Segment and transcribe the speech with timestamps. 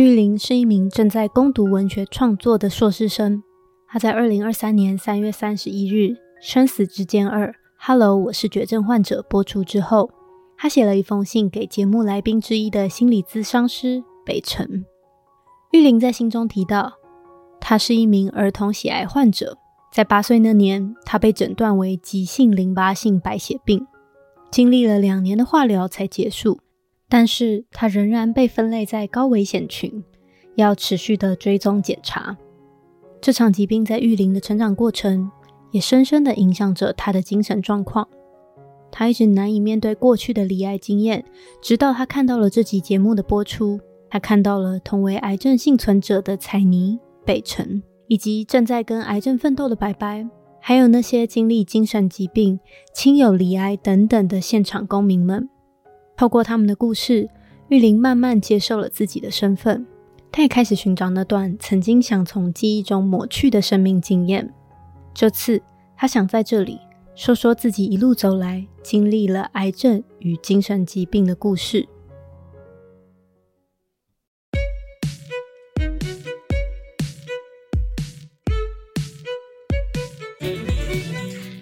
[0.00, 3.42] 玉玲是一名正在攻读文学创作的硕士生。
[3.86, 10.10] 她在二零二三年三月三十一日《生死之间二，Hello，我是绝症患者》播出之后，
[10.56, 14.86] 她写了一封信给节目来宾之一的心理咨商师北辰。
[15.72, 16.94] 玉玲在信中提到，
[17.60, 19.58] 她是一名儿童血癌患者，
[19.92, 23.86] 在八岁那年，她被诊断为急性淋巴性白血病，
[24.50, 26.58] 经历了两年的化疗才结束。
[27.10, 30.02] 但是他仍然被分类在高危险群，
[30.54, 32.38] 要持续的追踪检查。
[33.20, 35.30] 这场疾病在玉玲的成长过程，
[35.72, 38.08] 也深深的影响着他的精神状况。
[38.92, 41.24] 他一直难以面对过去的离癌经验，
[41.60, 50.26] 直到他看到了这集节目的播出，他看到了同为癌症幸存者的采妮、北辰，以及正在跟癌症奋斗的白白，
[50.60, 52.58] 还有那些经历精神疾病、
[52.94, 55.48] 亲友离癌等等的现场公民们。
[56.20, 57.30] 透过他们的故事，
[57.68, 59.86] 玉玲慢慢接受了自己的身份。
[60.30, 64.52] 她也开始寻找那段曾经想从记忆中抹去的生命经验。
[65.14, 65.62] 这次，
[65.96, 66.78] 她想在这里
[67.14, 71.88] 说说自己一路走来经历了癌症与精神疾病的故事。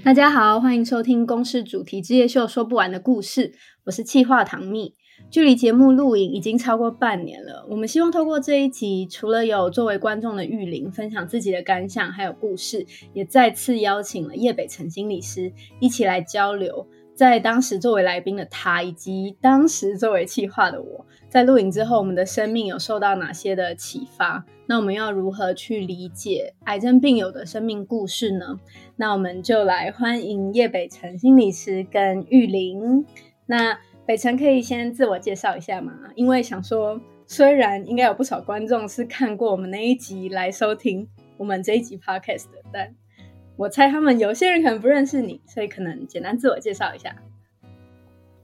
[0.05, 3.53] 大家好，欢迎收听公视主题之夜秀说不完的故事，
[3.89, 4.95] 我是企划唐蜜。
[5.31, 16.87] 距离节目录影已经超过半年了，我们希望透过这一集，除了有作为观众的玉玲分享自己的感想还有故事，也再次邀请了叶北辰心理师一起来交流。
[17.15, 24.45] 在当时作为来宾的他，以及当时作为企划的我，在录影之后，我们的生命有受到哪些的启发？
[24.67, 28.61] 那我们要如何去理解癌症病友的生命故事呢？
[28.97, 33.07] 那我们就来欢迎叶北辰心理师跟玉玲。
[33.51, 35.95] 那北辰可以先自我介绍一下吗？
[36.15, 42.95] 因为想说，虽然应该有不少观众是看过我们那一集来收听我们这一集 podcast 的，但
[43.57, 47.17] 我猜他们有些人可能不认识你，所以可能简单自我介绍一下。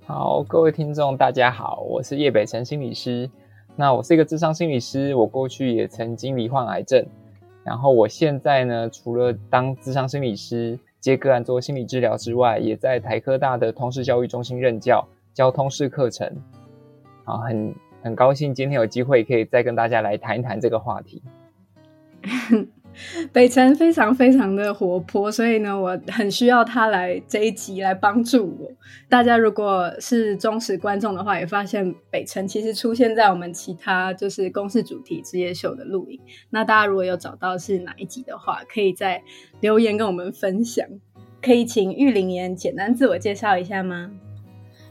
[0.07, 3.31] 好，各位听众，大家好，我是叶北辰心理师。
[3.77, 7.07] 那我是一个智商心理师，我过去也曾经罹患癌症。
[7.63, 16.35] 然后我现在呢，除了当智商心理师接个案做心理治疗之外，也在台科大的通识教育中心任教，教通识课程。
[17.25, 21.23] 好，很很高兴今天有机会可以再跟大家来谈一谈这个话题。
[23.33, 28.71] 北辰非常非常的活泼，所以呢，我很需要他来这一集来帮助我。
[29.09, 36.21] 大家如果是忠实观众的话，也发现北辰其实出现在我们其他就是公司主题之夜秀的录影。
[36.51, 39.23] 那大家如果有找到是哪一集的话，可以在
[39.61, 40.87] 留言跟我们分享。
[41.43, 44.11] 可以请玉玲也简单自我介绍一下吗？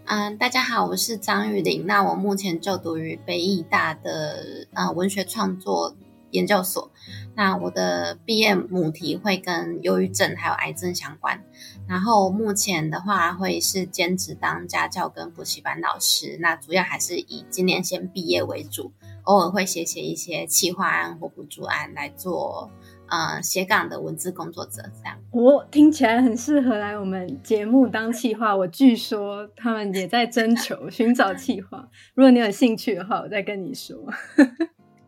[0.06, 1.86] 嗯，大家好，我是张玉玲。
[1.88, 5.96] 那我目前就读于北艺大的呃文学创作
[6.34, 6.92] 研究所，
[7.36, 11.42] 那我的毕业母题会跟忧郁症还有癌症相关。
[11.88, 18.92] 然后目前的话会是兼职当家教跟补习班老师，那主要还是以今年先毕业为主，
[19.24, 22.72] 偶尔会写写一些企划案或补助案来做
[23.10, 25.20] 呃斜杠的文字工作者这样。
[25.32, 28.56] 我听起来很适合来我们节目当企划。
[28.56, 33.98] 我据说他们也在征求寻找企划，如果你有兴趣的话，我再跟你说。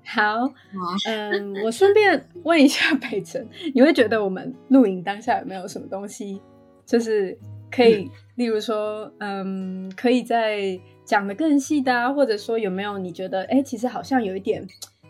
[0.06, 0.48] 好，
[1.08, 6.40] 嗯，我顺便问一下 北辰，你会觉得我们录影当下有没有什么东西，
[6.86, 7.38] 就是
[7.72, 14.66] 可以，嗯、例如说，嗯，可以再讲的更细的啊，或者说有没有你觉得，哎、欸，其实好像有一点，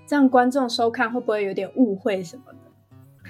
[0.07, 3.29] 这样观众收看会不会有点误会什么的？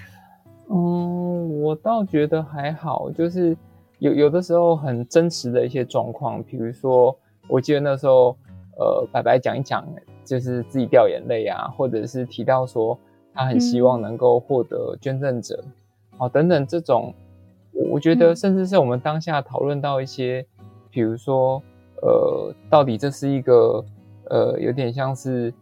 [0.70, 3.58] 嗯，我倒觉得还好，就是
[3.98, 8.38] 有有的时候很真实的一些状况，比如说，我记得那时候，
[8.78, 9.84] 呃，白白讲一讲。
[10.26, 12.98] 就是自己掉眼泪啊，或者是提到说
[13.34, 15.64] 他很希望能够获得捐赠者，
[16.18, 17.14] 好、嗯、等等这种，
[17.92, 20.46] 我觉得甚至是我们当下讨论到一些，
[20.90, 21.62] 比如说
[22.02, 23.84] 呃，到底这是一个
[24.30, 25.54] 呃有点像是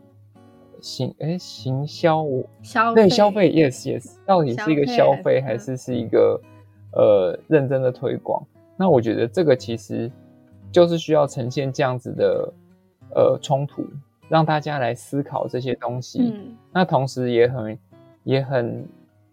[0.81, 2.25] 行哎行销
[2.61, 6.39] 消费对消费 yes yes，到底是一个消费还是是一个
[6.93, 8.45] 呃认真的推广？
[8.77, 10.11] 那我觉得这个其实
[10.71, 12.53] 就是需要呈现这样子的
[13.15, 13.85] 呃冲突。
[14.33, 17.77] 让大家来思考这些东西，嗯，那同时也很
[18.23, 18.83] 也很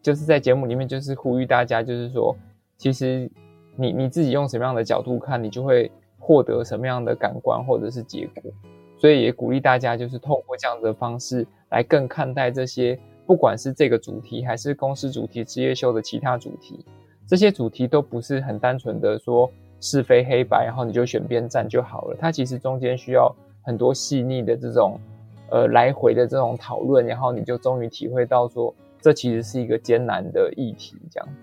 [0.02, 2.36] 就是在节目里面就是呼吁大家，就是说，
[2.76, 3.30] 其实
[3.76, 8.52] 你你自己用什么样的角度看，你就会获得什么样的感官或者是结果。
[8.98, 16.84] 所以也鼓励大家，就是透过这样的方式来更看待这些，不管是这个主题还是公司主题职业秀的其他主题，
[17.26, 19.50] 这些主题都不是很单纯的说
[19.80, 22.16] 是非黑白，然后你就选边站就好了。
[22.20, 23.34] 它其实中间需要。
[23.70, 24.98] 很多细腻的这种，
[25.48, 31.40] 呃来回的这种讨论，然后你就终于体会到说，这其实是一个艰难的议题，这样子。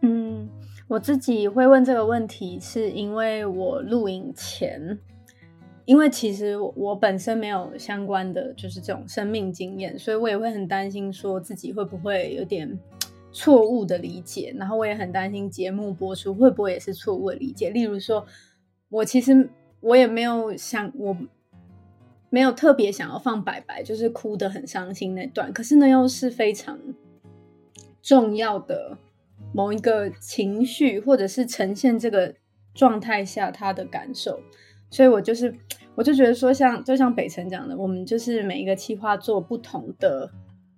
[0.00, 0.48] 嗯，
[0.88, 4.98] 我自己会问这个问题，是因为我录影前，
[5.84, 12.76] 因为其实我本身没有相关的就是这种生命经验，所以我也会很担心说自己会不会有点
[13.30, 17.70] 错误的理解，然后我也很担心节目播出会不会也是错误的理解。
[17.70, 18.26] 例如说，
[18.88, 21.16] 我其实我也没有想，我
[22.30, 26.78] 没有特别想要放白白，就是哭得很伤心那段，可是呢又是非常
[28.00, 28.96] 重要的。
[29.52, 32.32] 某一个情绪，或者是呈现这个
[32.72, 34.38] 状态下他的感受，
[34.90, 35.52] 所以我就是，
[35.96, 40.30] 我就觉得说像，就像北辰讲的，我们就是每一个企划做不同的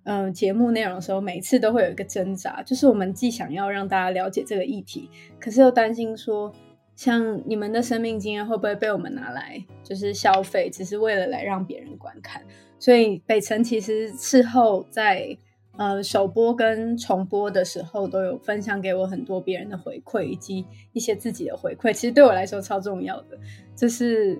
[0.05, 5.09] 嗯、节目内容的时候，每次都会有一个挣扎，就是我们既想要让大家了解这个议题，
[5.39, 6.51] 可是又担心说，
[6.95, 12.43] 像你们的生命经验会不会被我们拿来就是消费，只是为了来让别人观看，
[12.79, 15.37] 所以北辰其实事后在。
[15.75, 21.91] 呃，首播跟重播的时候都有分享给我很多别人的回馈，以及一些自己的回馈。
[21.91, 23.35] 其实对我来说超重要的，
[23.75, 24.39] 就是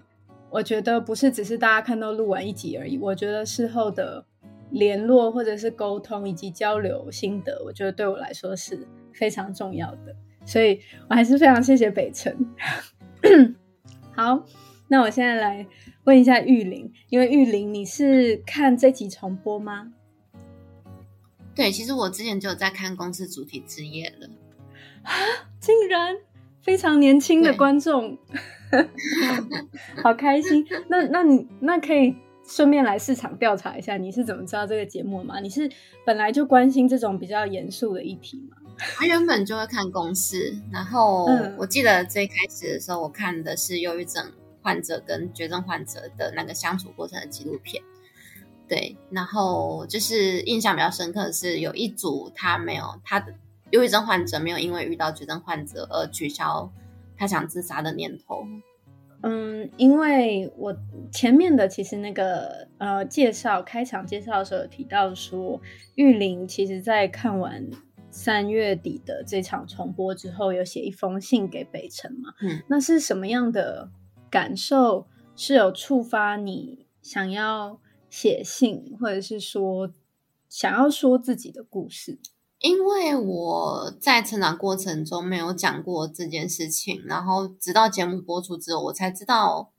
[0.52, 3.00] 我觉得不是只是大家看到录完一集而已。
[3.00, 4.24] 我觉得事后的
[4.70, 10.16] 联络或者是沟通以及交流心得，我觉得对我来说是非常重要的。
[10.46, 10.80] 所以
[11.10, 12.36] 我还是非常谢谢北辰。
[14.16, 14.46] 好，
[14.88, 15.66] 那我现在来
[16.04, 19.94] 问一下玉玲，因为玉玲你是看这集重播吗？
[21.56, 24.28] 对，其实我之前就有在看公司主题之夜了，
[25.04, 25.12] 啊，
[25.60, 26.16] 竟然
[26.62, 28.18] 非常年轻的观众，
[30.02, 30.66] 好开心。
[30.88, 32.16] 那那你那可以
[32.46, 35.40] 顺便来市场调查一下，你是怎么知道这个节目吗？
[35.40, 35.70] 你是
[36.06, 38.58] 本来就关心这种比较严肃的议题吗？
[38.78, 41.26] 他原本就会看公司，然后
[41.58, 44.26] 我记得最开始的时候，我看的是忧郁症
[44.62, 47.84] 患者跟绝症患者的那个相处过程的纪录片。
[48.68, 53.34] 对，然后就是印象比较深刻的是，有一组他没有他的
[53.72, 56.72] 忧郁症患者没有因为遇到绝症患者而取消
[57.18, 58.46] 他想自杀的念头。
[59.22, 60.76] 嗯，因为我
[61.12, 65.62] 前面的其实那个呃介绍开场介绍的时候有提到说，
[65.96, 67.66] 玉玲其实在看完
[68.14, 72.36] 三月底的这场重播之后，有写一封信给北辰嘛。
[72.40, 73.92] 嗯，那是什么样的
[74.30, 77.82] 感受是有触发你想要？
[78.16, 79.92] 写信，或者是说
[80.48, 82.20] 想要说自己的故事，
[82.60, 89.72] 因为我在成长过程中没有讲过这件事情，然后直到节目播出之后，我才知道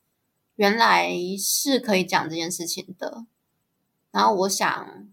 [0.57, 3.25] 原来是可以讲这件事情的。
[4.11, 5.09] 然后我想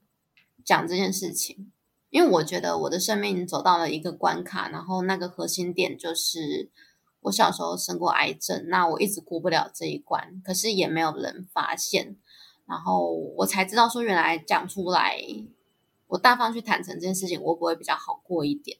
[0.65, 1.71] 讲这件事情，
[2.12, 6.69] 因为我觉得我的生命走到了一个关卡，然后那个核心点就是
[7.22, 12.18] 我小时候生过癌症，那我一直过不了这一关，可是也没有人发现。
[12.68, 15.18] 然后我才知道，说原来讲出来，
[16.08, 18.78] 我大方去坦诚这件事情，我不会比较好过一点。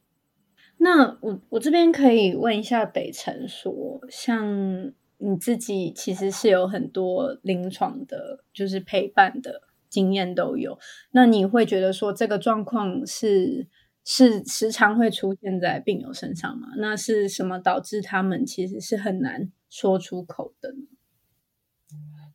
[0.77, 10.79] 那我我这边可以问一下北辰，说像你自己其实是有很多临床的，就是陪伴的经验都有。
[11.11, 13.67] 那你会觉得说这个状况是
[14.03, 16.69] 是时常会出现在病友身上吗？
[16.77, 20.88] 那是什么导致他们其实是很难说出口的呢？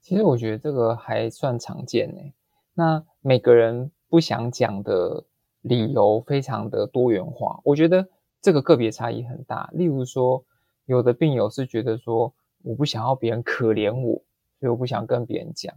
[0.01, 2.35] 其实我觉得这个还算常见诶。
[2.75, 5.25] 那每个人不想讲的
[5.63, 8.07] 理由非常的多元化，我觉得
[8.41, 9.69] 这个个别差异很大。
[9.73, 10.45] 例如说，
[10.85, 12.33] 有的病友是觉得说，
[12.63, 14.23] 我不想要别人可怜我，
[14.61, 15.75] 所以我不想跟别人讲。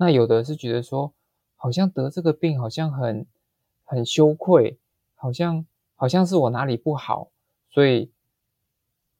[0.00, 1.12] 那有的是觉得说，
[1.56, 3.26] 好像得这个病好像很
[3.84, 4.78] 很羞愧，
[5.14, 7.28] 好像好像是我哪里不好，
[7.68, 8.10] 所以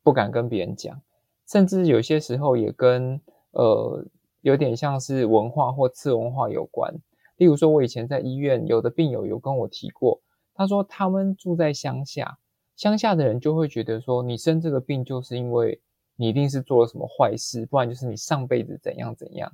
[0.02, 0.98] 不敢跟别人讲。
[1.46, 3.20] 甚至有些时候也跟
[3.50, 4.04] 呃。
[4.42, 6.94] 有点像是文化或次文化有关，
[7.36, 10.18] 例如说，我以前在医院，有的病友有跟我提过，
[10.54, 12.38] 他说他们住在乡下，
[12.74, 15.78] 乡下的人就会觉得说，你生这个病就是因为
[16.16, 19.52] 你一定是做了什么坏事，不然就是你上辈子怎样怎样，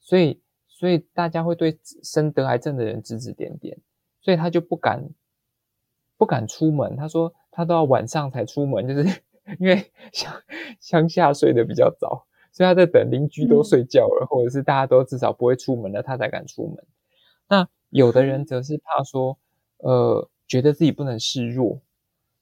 [0.00, 0.40] 所以
[0.78, 3.78] 所以大家会对生得癌症的人指指点点，
[4.20, 5.02] 所以他就不敢
[6.18, 9.22] 不敢出门，他说他都要晚上才出门，就是
[9.58, 10.32] 因为乡
[10.78, 12.26] 乡下睡得比较早。
[12.52, 16.84] 所以他在等邻居都睡觉了，嗯，或者是大家都至少不会出门了，他才敢出门。
[17.48, 19.38] 那有的人则是怕说，
[19.78, 21.80] 呃，觉得自己不能示弱。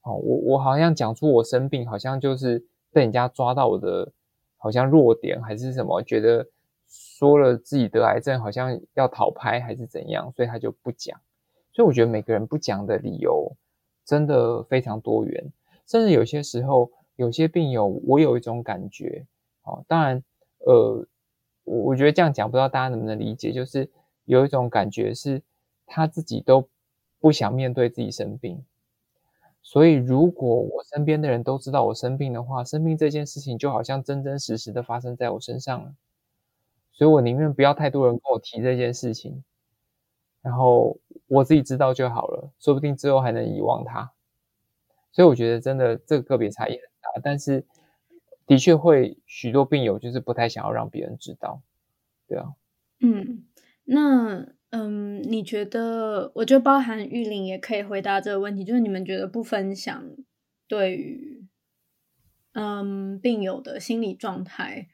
[0.03, 4.13] 哦，我我好像讲出我生病，好像就是被人家抓到我的
[4.57, 6.47] 好像弱点还是什么，觉得
[6.95, 11.21] 说了自己得癌症好像要讨拍还是怎样，所以他就不讲。
[11.73, 13.53] 所以我觉得每个人不讲的理由
[14.05, 15.45] 真的非常多元，
[15.87, 19.27] 甚至有些时候有些病友，我有一种感觉。
[19.65, 20.23] 哦，当然，
[20.59, 21.07] 呃，
[21.65, 23.91] 我我觉得这样讲不知道大家能不能理解，就是
[24.25, 25.43] 有一种感觉是，
[25.87, 26.69] 他自己都
[27.19, 28.65] 不想面对自己生病。
[29.63, 35.95] 所以，如果我身边的人都知道我生病的话，生病这件事情就好像真真实实的发生在我身上了。
[36.95, 39.45] 所以我宁愿不要太多人跟我提这件事情，
[40.41, 44.11] 然后我自己知道就好了，说不定之后还能遗忘它。
[45.13, 47.65] 所以我觉得真的这个个别差异很大，但是
[48.47, 51.63] 的确会许多病友就是不太想要让别人知道，
[52.27, 52.53] 对啊，
[53.01, 53.45] 嗯，
[53.85, 56.33] 那嗯，你觉得？
[56.35, 60.05] 我觉得包含玉玲也可以回答这个问题，就是你们觉得不分享
[60.67, 61.47] 对于
[62.55, 64.89] 嗯病友的心理状态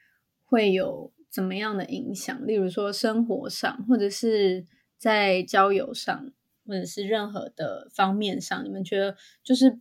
[0.45, 2.45] 会有怎么样的影响？
[2.45, 6.31] 例如说生活上，或者是在交友上，
[6.67, 9.79] 或者是任何的方面上，你们觉得就是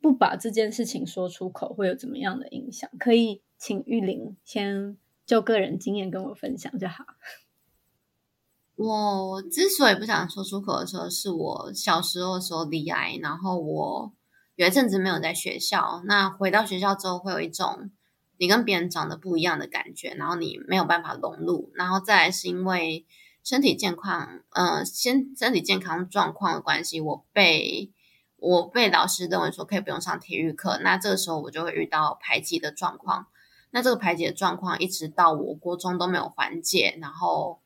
[0.00, 2.88] 不把这件事情说出口会有怎么样的影响？
[2.98, 7.04] 可以请玉玲先就个人经验跟我分享就好。
[8.76, 14.12] 我之所以不想说出口的时候，是我小时候的时候罹癌，然后我
[14.54, 16.02] 有一阵子没有在学校。
[16.06, 17.90] 那回到学校之后，会有一种
[18.38, 21.70] 你跟别人长得不一样的感觉，然后你没有办法融入。
[21.74, 23.04] 然后再来是因为
[23.42, 27.90] 身体健康，呃，先身体健康状况的关系，我被
[28.36, 30.78] 我被老师认为说可以不用上体育课。
[30.82, 33.26] 那这个时候我就会遇到排挤的状况。
[33.70, 37.60] 那这个排挤的状况一直到我国中都没有缓解，然后。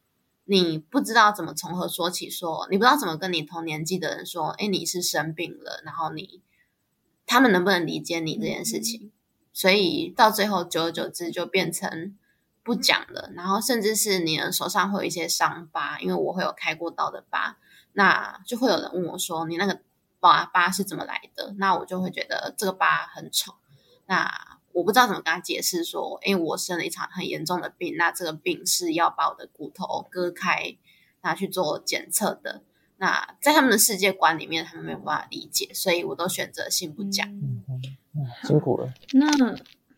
[0.47, 6.43] 你不知道怎么从何说起说，你不知道怎么跟你同年纪的人说，哎，你是生病了，然后你
[7.25, 9.10] 他们能不能理解你这件事情？
[9.61, 12.17] 所以到最后，久而久之就变成
[12.63, 17.59] 不讲了，然后甚至是你的手上会有一些伤疤，因为我会有开过刀的疤，
[17.93, 19.81] 那就会有人问我说，你那个
[20.19, 21.55] 疤疤是怎么来的？
[21.59, 23.57] 那我就会觉得这个疤很丑，
[24.07, 24.57] 那。
[24.73, 30.77] 我不知道怎么跟他解释说，因为我生了一场很严重的病，那这个病是要把我的骨头割开，
[31.23, 32.63] 拿去做检测的。
[33.01, 37.29] 那在他们的世界观里面，他们没有办法理解，所以我都选择性不讲。
[37.29, 37.65] 嗯
[38.15, 38.95] 嗯、辛苦了。
[39.15, 39.27] 那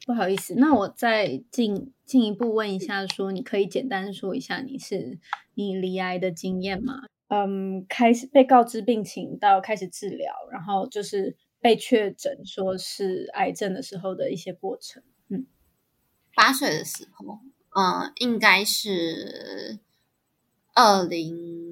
[0.06, 5.18] 不好意思，那我再进进一步问一下说，说你可以简单说一下你是
[5.52, 7.02] 你离癌的经验吗？
[7.28, 11.36] 嗯，开始被告知病情到开始治疗，然后就是。
[11.62, 15.46] 被确诊说是癌症的时候的一些过程，嗯，
[16.34, 17.38] 八岁的时候，
[17.76, 19.78] 嗯、呃，应该是
[20.74, 21.71] 二零，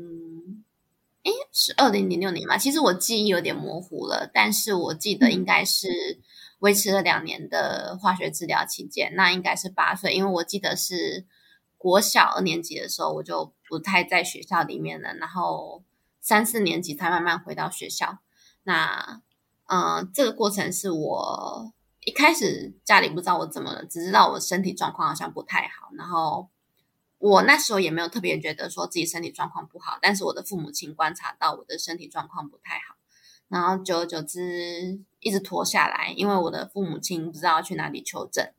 [1.23, 2.57] 诶，是二零零六年吗？
[2.57, 5.89] 其实我记忆有点模糊了，但是我记得应该是
[6.61, 11.27] 维持了两年的化学治疗期间，那应该是八岁，因为我记得是
[11.77, 15.83] 国小二年级的时候，我就不太在学校里面了，然后
[16.21, 18.19] 三四年级才慢慢回到学校，
[18.63, 19.23] 那。
[19.73, 21.73] 嗯，这个过程是我
[22.05, 25.91] 一开始家里不知道我怎么了，只知道我身体状况好像不太好。
[25.97, 26.49] 然后
[27.21, 32.97] 我那时候也没有特别觉得说自己身体状况不好，但是我的父母亲观察到我的身体状况不太好，
[33.49, 38.53] 然后久而久之一直拖下来，因为我的父母亲不知道去哪里求诊，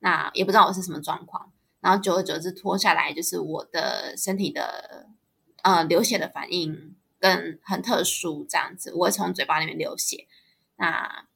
[0.00, 1.50] 那也不知道我是什么状况，
[1.80, 5.08] 然后久而久之拖下来，就是我的身体的
[5.62, 10.26] 呃流血的反应更很特殊，这样子我会从嘴巴里面流血。
[10.76, 11.26] 那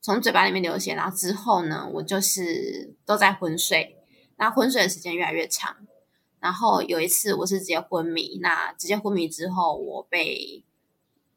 [0.00, 3.96] 从嘴巴里面流血，然后之后呢，我就是都在昏睡，
[4.36, 5.74] 那昏睡的时间越来越长，
[6.44, 10.62] 然后有一次我是直接昏迷，那直接昏迷之后，我被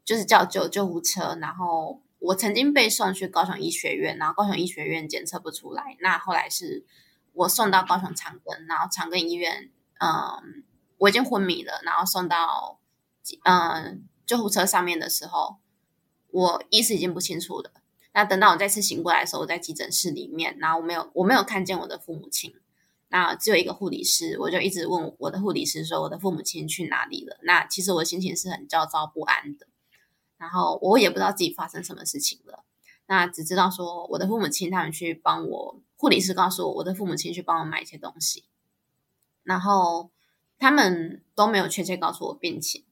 [0.04, 6.84] 就是叫救救护车，然后我曾经被送去高雄医学院，然后高雄医学院检测不出来，那后来是
[7.32, 10.62] 我送到高雄长庚，然后长庚医院，嗯，
[10.98, 12.78] 我已经昏迷了，然后送到
[13.44, 15.56] 嗯救护车上面的时候。
[16.30, 17.72] 我意识已经不清楚了。
[18.12, 22.54] 那等到我再次醒过来的时候，我在急诊室里面，然后我没有我没有看见我的父母亲，
[23.08, 27.38] 那只有一个护理师，我就一直问我的护理师说，我的父母亲去哪里了？
[27.42, 29.66] 那其实我心情是很焦躁不安的，
[30.36, 32.64] 然后我也不知道自己发生什么事情了。
[33.06, 38.44] 那只知道说我的父母亲他们去帮我，护理师告诉我，我的父母亲去帮我买一些东西，
[39.42, 40.10] 然后
[40.58, 42.84] 他们都没有确切告诉我病情。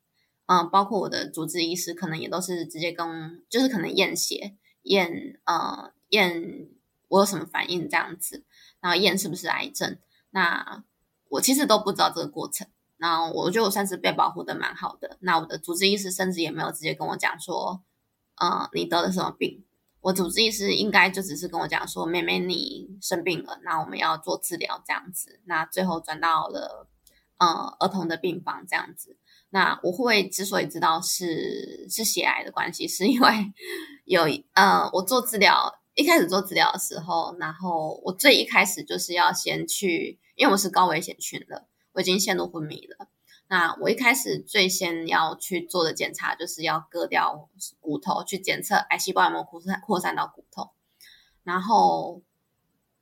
[0.46, 6.68] 嗯，包括我的主治医师，可能也都是直接跟，就是可能验血、验呃验
[7.08, 8.44] 我有什么反应这样子，
[8.80, 9.98] 然后验是不是癌症。
[10.36, 10.84] 那
[11.30, 15.16] 我其实都不知道这个过程，然后我觉得我算是被保护的蛮好的。
[15.20, 17.82] 那我的主治医师甚至也没有直接跟我讲说，
[18.34, 19.64] 呃，你得了什么病。
[20.02, 25.40] 我主治医师应该就只是跟我讲说，妹妹你生病了，那我们要做治疗这样子。
[25.46, 26.86] 那最后转到了
[27.38, 29.16] 呃儿童的病房这样子。
[29.48, 33.30] 那我会之所以知道是是血癌的关系，是因为
[34.04, 43.08] 有呃，我做治疗一开始做治疗的时候，然后我最一开始就是要先去，因为我是高危险群了，我已经陷入昏迷了。
[43.48, 47.48] 那我一开始最先要去做的检查，就是要割掉
[47.80, 50.70] 骨头，去检测癌细胞有没有扩散扩散到骨头。
[51.42, 52.22] 然后，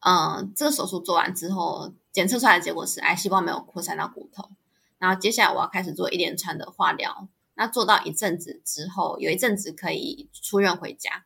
[0.00, 4.50] 嗯、这个手术做完之后，检测出来的结果是癌细胞没有扩散到骨头。
[4.98, 7.28] 然后接下来我要开始做一连串的化疗。
[7.54, 11.24] 那做到一阵子之后，有一阵子可以出院回家。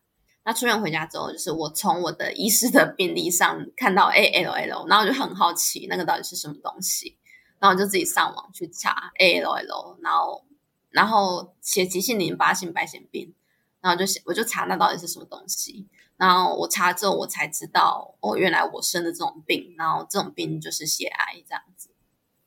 [0.48, 7.18] 那出院回家之后，就是我从我的医师的病历上看到 ALL，然后我就很好奇那个到底是什么东西，
[7.58, 10.46] 然后我就自己上网去查 ALL，然后
[10.88, 13.34] 然后写急性淋巴性白血病，
[13.82, 15.86] 然后就写我就查那到底是什么东西，
[16.16, 21.90] 然后我查之后我才知道哦，原来我生的这种病，然后这种病就是血癌这样子。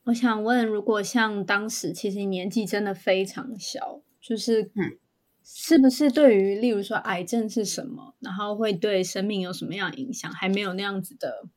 [0.06, 4.98] 我想问，如果像当时其实年纪真的非常小，就是嗯。
[5.44, 11.48] 是不是对于例如说癌症是什么，然后会对生命有什么样影响，还没有那样子的，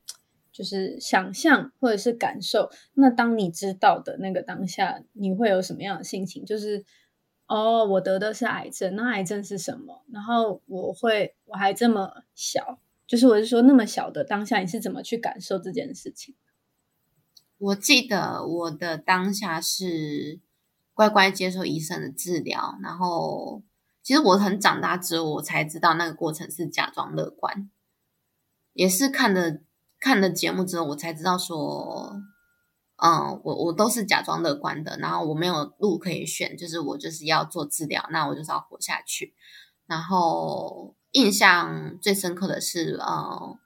[0.52, 2.72] 就是想象或者是感受？
[2.96, 6.44] 那当你知道的那个当下，你会有什么样的心情？
[6.44, 6.84] 就是
[7.48, 10.04] 哦，我得的是癌症，那癌症是什么？
[10.12, 16.34] 然后我会我还这么小，就是我是说那么小的当下，你是怎么去感受这件事情？
[17.60, 20.40] 我记得我的当下是
[20.96, 23.62] 乖乖接受医生的治疗，然后。
[24.06, 27.72] 其实我很长大之后，我才知道那个过程是假装乐观，
[28.74, 29.58] 也是看了
[30.00, 32.14] 看了节目之后，我才知道说，
[32.98, 39.34] 嗯，我我都是假装乐观的，然后我没有路可以选，就是我就是要做治疗，那我就是要活下去。
[39.88, 43.58] 然后印象最深刻的是，嗯，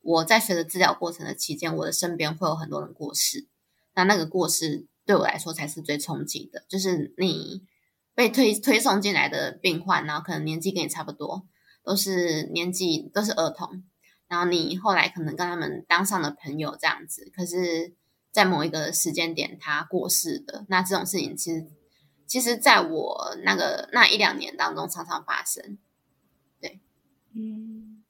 [0.00, 3.48] 我在随着治疗过程的期间，我的身边会有很多人过世，
[3.96, 7.66] 那那个过世对我来说才是最冲击的，就是你。
[8.14, 11.46] 被推推送进来的病患，然后可能年纪跟你差不多，
[11.82, 13.82] 都是年纪都是儿童，
[14.28, 17.94] 然后你后来可能跟他们当上了朋友这样子，可是，
[18.30, 21.66] 在某一个时间点他过世的，那这种事情其实，
[22.26, 25.78] 其实在我那个那一两年当中常常发生。
[26.60, 26.80] 对，
[27.34, 28.02] 嗯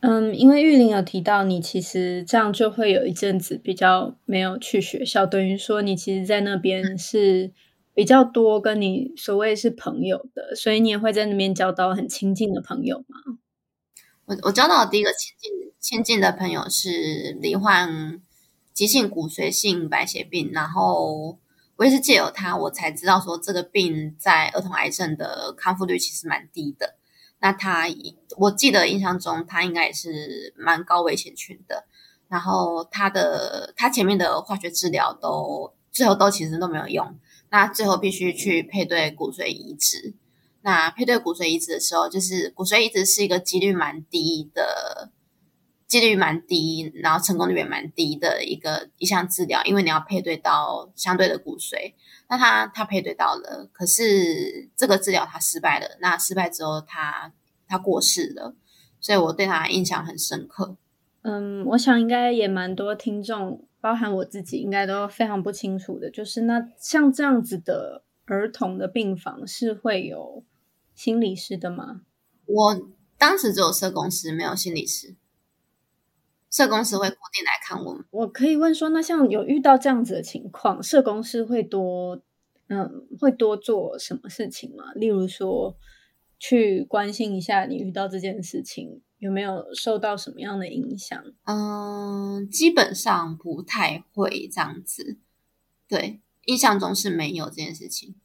[0.00, 7.52] 嗯，因为玉玲有提到你其实这样就会有一阵子比较没有去学校，等于说你其实在那边是。
[7.94, 13.38] 比较多跟你所谓是朋友的，所以你也会在那边交到很亲近的朋友吗？
[14.24, 18.20] 我我交到的第一个亲近亲近的朋友是罹患
[18.72, 21.38] 急性骨髓性白血病，然后
[21.76, 26.94] 我也是借由他，我才知道说这个病在儿童癌症的康复率其实蛮低的。
[27.40, 27.86] 那他
[28.38, 31.84] 我记得印象中他应该也是蛮高危险群的，
[32.28, 37.18] 然后他的他前面的化学治疗都最后都其实都没有用。
[37.52, 40.14] 那最后必须去配对骨髓移植。
[40.62, 45.10] 那配对骨髓移植的时候，就是骨髓移植是一个几率蛮低的，
[45.86, 51.92] 几率蛮低，然后成功率也蛮低的一个一项治疗，因为你要配对到相对的骨髓。
[52.30, 55.98] 那他他配对到了，可是这个治疗他失败了。
[56.00, 57.32] 那失败之后他，
[57.68, 58.56] 他他过世了，
[58.98, 60.78] 所以我对他印象很深刻。
[61.20, 63.66] 嗯，我想应该也蛮多听众。
[63.82, 70.44] 包含我自己应该都非常不清楚的，就是那像这样子的儿童的病房是会有
[70.94, 72.02] 心理师的吗？
[72.46, 75.16] 我当时只有社工师，没有心理师。
[76.48, 78.04] 社工师会固定来看我们。
[78.10, 82.22] 我可以问说，那像有遇到这样子的情况，社工师会多
[82.68, 84.92] 嗯会多做什么事情吗？
[84.94, 85.76] 例如说
[86.42, 89.00] 去关心一下你遇到这件事情。
[89.18, 91.22] 有没有受到什么样的影响？
[91.44, 95.16] 嗯，基本上不太会这样子。
[95.86, 98.16] 对，印象中是没有这件事情。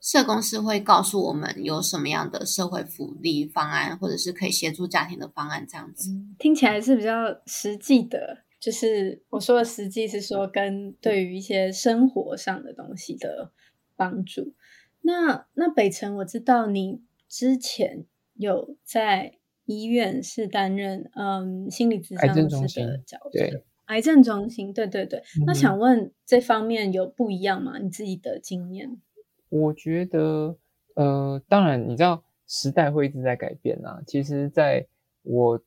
[0.00, 6.08] 社工师会告诉我们有什么样的社会福利方案，或者是可以协助家庭的方案，这样子。
[6.38, 8.38] 听起来是比较实际的。
[8.58, 13.52] 就是我说的实际，是说跟对于一些生活上的东西的
[13.96, 14.54] 帮助。
[15.02, 19.38] 那那北辰，我知道你之前有在。
[19.64, 22.34] 医院是担任嗯心理咨商
[22.68, 25.20] 师的角色，对，癌症中心，对对对。
[25.20, 27.78] 嗯、那想问这方面有不一样吗？
[27.78, 29.00] 你自己的经验？
[29.48, 30.58] 我觉得，
[30.96, 34.02] 呃，当然，你知道时代会一直在改变啊。
[34.04, 34.84] 其实，在
[35.22, 35.62] 我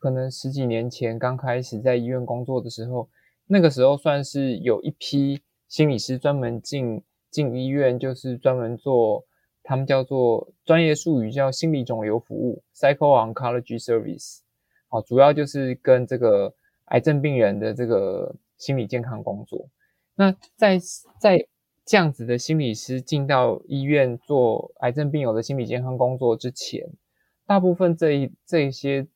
[0.00, 3.08] 可能十几年前刚开始在医院工作的时候，
[3.46, 9.24] 那个时候算是有一批心理师专门进进医院，就是专门做。
[9.68, 14.38] 他们叫做专业术语叫心理肿瘤服务 （Psycho-Oncology Service），
[14.88, 16.54] 好，主要就是跟这个
[16.86, 19.68] 癌症病人的这个心理健康工作。
[20.14, 20.78] 那在
[21.20, 21.46] 在
[21.84, 26.88] 这样子的心理师进到医院做癌症病友的心理健康工作之前，
[27.44, 29.06] 大部分这一这些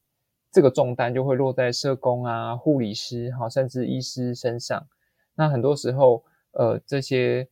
[0.50, 4.86] 这个重担就会落在社工啊、护理师，哈，甚至医师身上。
[5.34, 7.48] 那很多时候，呃，这些。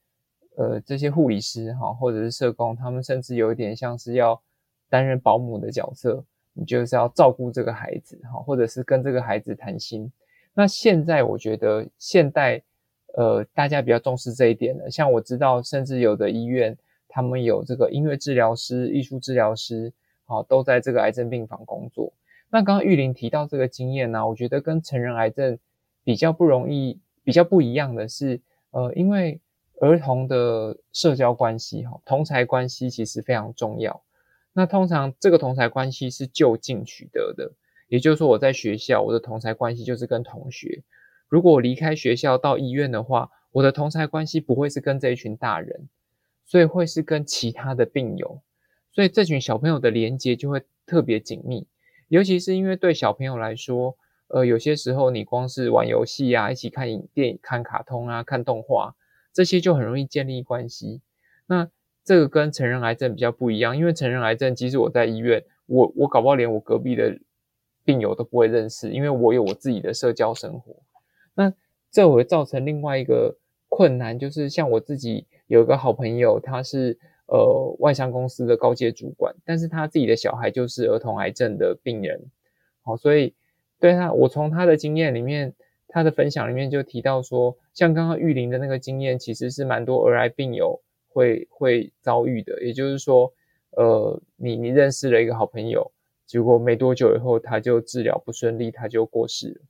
[0.60, 4.38] 呃这些护理师哈，或者是社工，他们甚至有一点像是要
[4.90, 10.12] 担任保姆的角色，你就是要照顾这个孩子哈，或者是跟这个孩子谈心。
[10.52, 12.62] 那现在我觉得现代
[13.16, 16.76] 呃大家比较重视这一点了，像我知道，甚至有的医院
[17.08, 19.90] 他们有这个音乐治疗师、艺术治疗师，
[20.26, 22.12] 好，都在这个癌症病房工作。
[22.50, 25.58] 那刚刚玉玲提到这个经验呢、我觉得跟成人癌症
[26.04, 28.40] 比较不容易、比较不一样的是，
[28.72, 29.40] 呃，因为
[29.80, 34.02] 儿童的社交关系，哈，同侪关系其实非常重要。
[34.52, 37.52] 那通常这个同侪关系是就近取得的，
[37.88, 40.82] 也就是说，我在学校，我的同侪关系就是跟同学；
[41.28, 45.88] 如果我离开学校到医院的话，我的同侪关系不会是跟这一群大人，
[46.44, 48.42] 所以会是跟其他的病友，
[48.92, 51.66] 所以这群小朋友的连接就会特别紧密。
[52.08, 58.94] 尤其是因为对小朋友来说，呃，有些时候你光是玩游戏啊，一起看影电影、看卡通啊、看动画，
[59.40, 61.00] 这些就很容易建立关系。
[61.46, 61.66] 那
[62.04, 67.18] 这个跟成人癌症比较不一样，因为成人癌症，即使我在医院，我我搞不好连我隔壁的
[67.82, 70.76] 病友都不会认识，因为我有我自己的社交生活。
[71.32, 71.50] 那
[71.90, 73.34] 这会造成另外一个
[73.70, 76.98] 困难，就是像我自己有一个好朋友，他是。
[77.32, 82.20] 呃，外商公司的高阶主管，但是他自己的小孩就是儿童癌症的病人，
[82.82, 83.32] 好，所以
[83.78, 85.54] 对他，我从他的经验里面，
[85.92, 93.32] 他的分享里面就提到说，像刚刚玉玲的那个经验，其实是蛮多儿癌病友会会遭遇的，也就是说，
[93.72, 95.90] 呃，你你认识了一个好朋友，
[96.26, 99.60] 结果没多久以后他就治疗不顺利，他就过世了。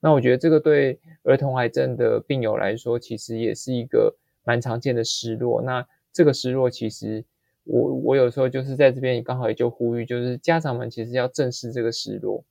[0.00, 5.60] 那我觉得这个对儿童癌症的病友来说，其实也是一个蛮常见的失落。
[5.62, 7.24] 那这个失落，其实
[7.64, 12.44] 我我有时候就是在这边也刚好也就呼吁，就是家长们其实要正视这个失落，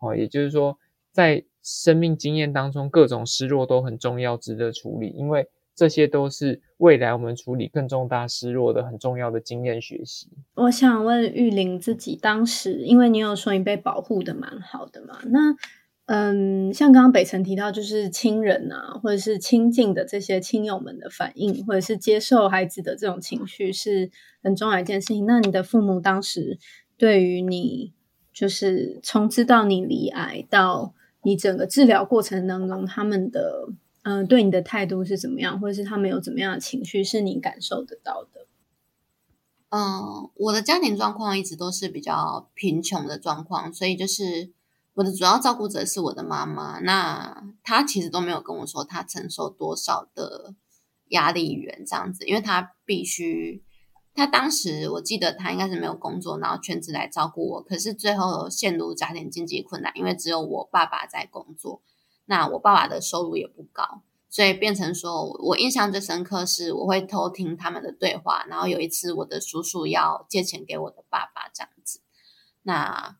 [0.00, 0.76] 哦，也就是说，
[1.12, 10.28] 在生命经验当中，各种失落都很重要，值得处理，因为这些都是未来我们处理更重大失落的很重要的经验学习。
[10.54, 15.56] 我想问玉玲自己当时，因为你有说你被保护的蛮好的嘛，那。
[16.12, 24.10] 嗯，像刚刚北辰提到，就是亲人啊，或者是亲近的这些亲友们的反应，或者是接受孩子的这种情绪，是
[24.42, 25.24] 很重要一件事情。
[25.24, 26.58] 那你的父母当时
[26.98, 27.92] 对于你，
[28.32, 33.68] 就是从知道你罹癌到你整个治疗过程当中，他们的
[34.02, 38.46] 嗯对你的态度是怎么样，或者是他们有怎么样的情绪，是你感受得到的？
[39.70, 44.52] 嗯，我的家庭状况一直都是比较贫穷的状况，所以就是。
[44.94, 50.52] 我的主要照顾者是我的妈妈，那她其实都没有跟我说她承受多少的
[51.10, 53.62] 压力源这样子，因为她必须，
[54.14, 61.80] 他当时我记得他应该是没有工作，然后全职来照顾我，可是最后陷入家庭经济困难，因为只有我爸爸在工作，
[62.26, 72.00] 那我爸爸的收入也不高，所以变成说我印象最深刻是我会偷听他们的对话，然后有一次我的叔叔要借钱给我的爸爸这样子，
[72.62, 73.16] 那。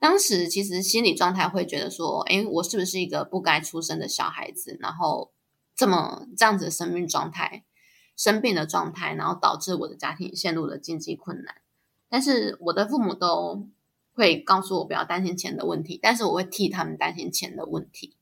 [0.00, 4.76] 当时其实心理状态会觉得说，诶，我是不是一个不该出生的小孩子？
[4.78, 5.32] 然后
[5.74, 7.64] 这么这样子的生命状态、
[8.16, 11.56] 生病的状态，然后导致我的家庭陷入了经济困难。
[12.08, 13.68] 但是我的父母都
[14.12, 18.16] 会告诉我不要担心钱的问题，但是我会替他们担心钱的问题。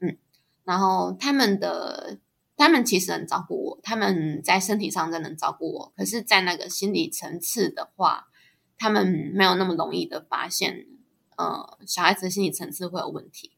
[0.00, 0.16] 嗯，
[0.64, 2.18] 然后他们的
[2.56, 8.28] 他们其实很照顾我，他们在身体上真的能照顾我，可是，在那个心理层次的话，
[8.78, 10.86] 他们没有那么容易的发现。
[11.36, 13.50] 呃，小孩子心理层次会有问题。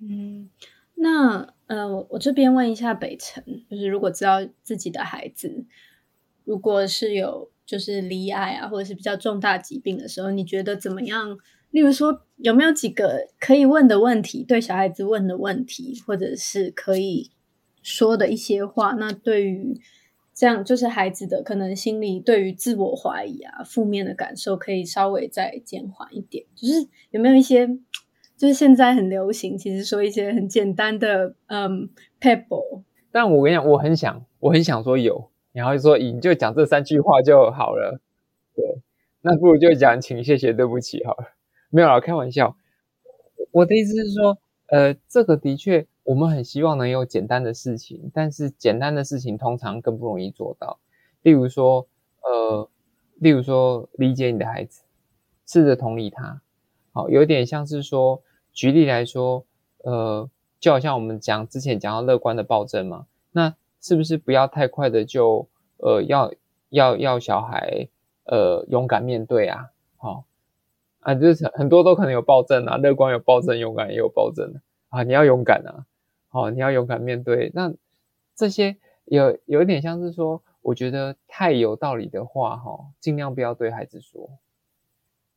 [0.00, 0.48] 嗯，
[0.94, 5.64] 那呃，我我这边问一下北辰，就是如果知道自己的孩子
[6.44, 11.36] 如果是有就是离癌啊，或者是比较重大疾病的时候，你觉得怎么样？
[11.72, 17.30] 例如说，有没有几个可以问的问题，对小孩子问的问题，或者是可以
[17.82, 18.92] 说的一些话？
[18.92, 19.78] 那对于
[20.32, 26.46] 这样就是孩子的可能心里对于自我怀疑啊、负面的感受可以稍微再减缓一点。
[26.54, 26.74] 就是
[27.10, 27.68] 有没有一些，
[28.36, 31.88] 就是现在很流行，其实说一些很简单的嗯
[32.20, 32.82] pebble。
[33.10, 38.00] 但我跟你讲，我很想，我很想说有，然后说你就讲这三句话就好了。
[38.54, 38.82] 对，
[39.22, 41.28] 那不如就讲请、谢谢、对不起好了。
[41.70, 42.56] 没有啦，开玩笑。
[43.52, 45.86] 我的意思是说，呃，这个的确。
[46.04, 50.78] 我们很希望能有简单的事情，但是简单的事情通常更不容易做到。
[51.22, 51.88] 例如说，
[52.22, 52.70] 呃，
[53.16, 54.82] 例如说理解你的孩子，
[55.46, 56.40] 试着同理他。
[56.96, 58.22] 好，有点像是说，
[58.54, 59.44] 举例来说，
[59.84, 66.32] 呃，就好像我们讲之前讲到乐观的暴政嘛，那是不是不要太快的就，呃，要
[66.70, 67.88] 要要小孩，
[68.24, 69.72] 呃，勇敢面对啊？
[69.98, 70.24] 好，
[71.00, 74.54] 啊，就是很多都可能有暴政啊，乐观有暴政，勇敢也有暴政
[74.88, 75.84] 啊，你要勇敢啊。
[76.30, 77.50] 哦，你要勇敢面对。
[77.52, 77.74] 那
[78.34, 84.30] 这些有有一点像是说，我觉得太有道理的话，哈，尽量不要对孩子说。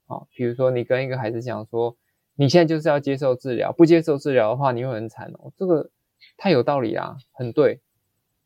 [0.09, 1.95] 好，比如说你跟一个孩子讲说，
[2.33, 5.53] 你现在就是要接受治疗，不接受治疗的话，你会很惨哦。
[5.55, 5.91] 这个
[6.35, 7.79] 太有道理啦，很对。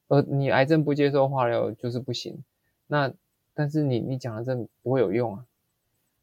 [0.09, 2.43] 呃，你癌症不接受化疗就是不行。
[2.87, 3.13] 那
[3.53, 5.45] 但是你你讲的这不会有用啊。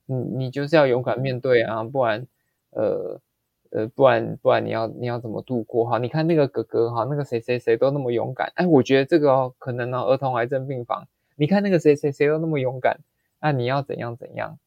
[0.04, 2.26] 你你就是要勇敢面对啊，不然
[2.72, 3.18] 呃
[3.70, 5.96] 呃，不然不然你要你要怎么度过哈？
[5.96, 8.52] 你看那个哥哥哈，那个谁谁谁都那么勇敢。
[8.56, 12.98] 哎，我觉得这个哦，可能呢，儿童癌症病房，你看那个谁谁谁都那么勇敢，
[13.40, 14.58] 那你要怎样怎样？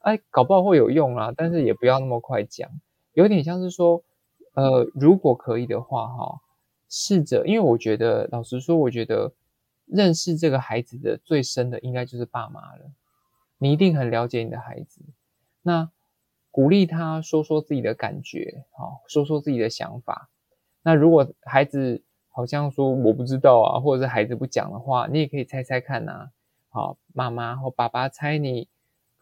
[0.00, 2.70] 哎，搞不好会有用啊，但是也不要那么快讲，
[3.14, 4.02] 有点像是说，
[4.54, 6.40] 呃，如果可以的话哈，
[6.88, 9.32] 试着，因为我觉得，老实说，我觉得
[9.86, 12.90] 认识这个孩子的最深的应该就是爸妈了。
[13.58, 15.00] 你一定很了解你的孩子，
[15.62, 15.90] 那
[16.52, 20.30] 鼓励他说说自己的感觉，好，说说自己的想法。
[20.82, 26.30] 那如果孩子好像说我不知道啊，或者是孩子不讲的话，你也可以猜猜看呐，
[26.68, 28.68] 好，妈妈或爸爸猜你。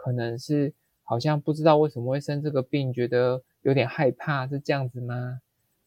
[0.06, 5.40] 可能是好像不知道为什么会生这个病，觉得有点害怕，是这样子吗？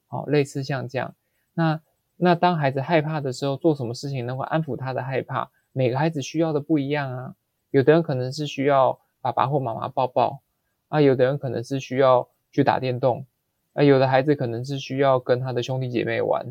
[0.08, 1.16] 好，类似像这样。
[1.54, 1.82] 那
[2.18, 5.50] 那当孩子害怕的时候，做什么事情能够安抚他的害怕？
[5.72, 7.36] 每个孩子需要的不一样啊。
[7.72, 10.42] 有的人可能是需要爸爸或妈妈抱抱
[10.90, 13.26] 啊，有的人可能是需要去打电动
[13.72, 16.46] 啊，有的孩子可能是需要跟他的兄弟姐妹玩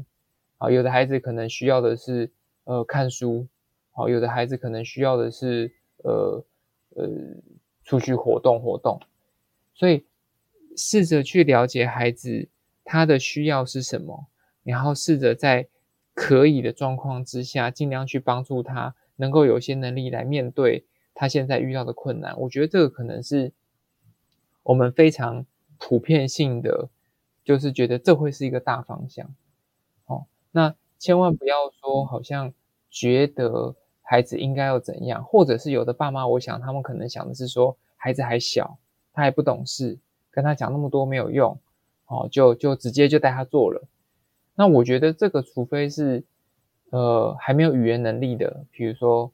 [0.57, 2.31] 啊，有的孩子可能需要的是
[2.65, 3.47] 呃看书，
[3.91, 6.43] 好，有的孩子可能需要的是呃
[6.97, 7.07] 呃。
[7.89, 9.01] 出去活动活动，
[9.73, 10.05] 所以
[10.77, 12.47] 试着去了解孩子
[12.85, 14.27] 他的需要是什么，
[14.63, 15.67] 然后试着在
[16.13, 22.39] 可以的状况之下，尽量去帮助他，能够有些能力来面对他现在遇到的困难。
[22.41, 23.55] 我觉得这个可能是
[24.65, 25.47] 我们非常
[25.79, 26.91] 普遍性的，
[27.43, 29.35] 就是觉得这会是一个大方向。
[30.05, 32.53] 哦，那千万不要说好像
[32.91, 33.75] 觉得。
[34.11, 38.79] 孩子应该要怎样，或者是有的爸妈，我想他们可能想的是说，孩子还小，
[39.13, 39.99] 他还不懂事，
[40.31, 41.55] 跟他讲那么多没有用，
[42.07, 43.87] 哦，就就直接就带他做了。
[44.55, 46.25] 那我觉得这个，除非是
[46.89, 49.31] 呃还没有语言能力的，比如说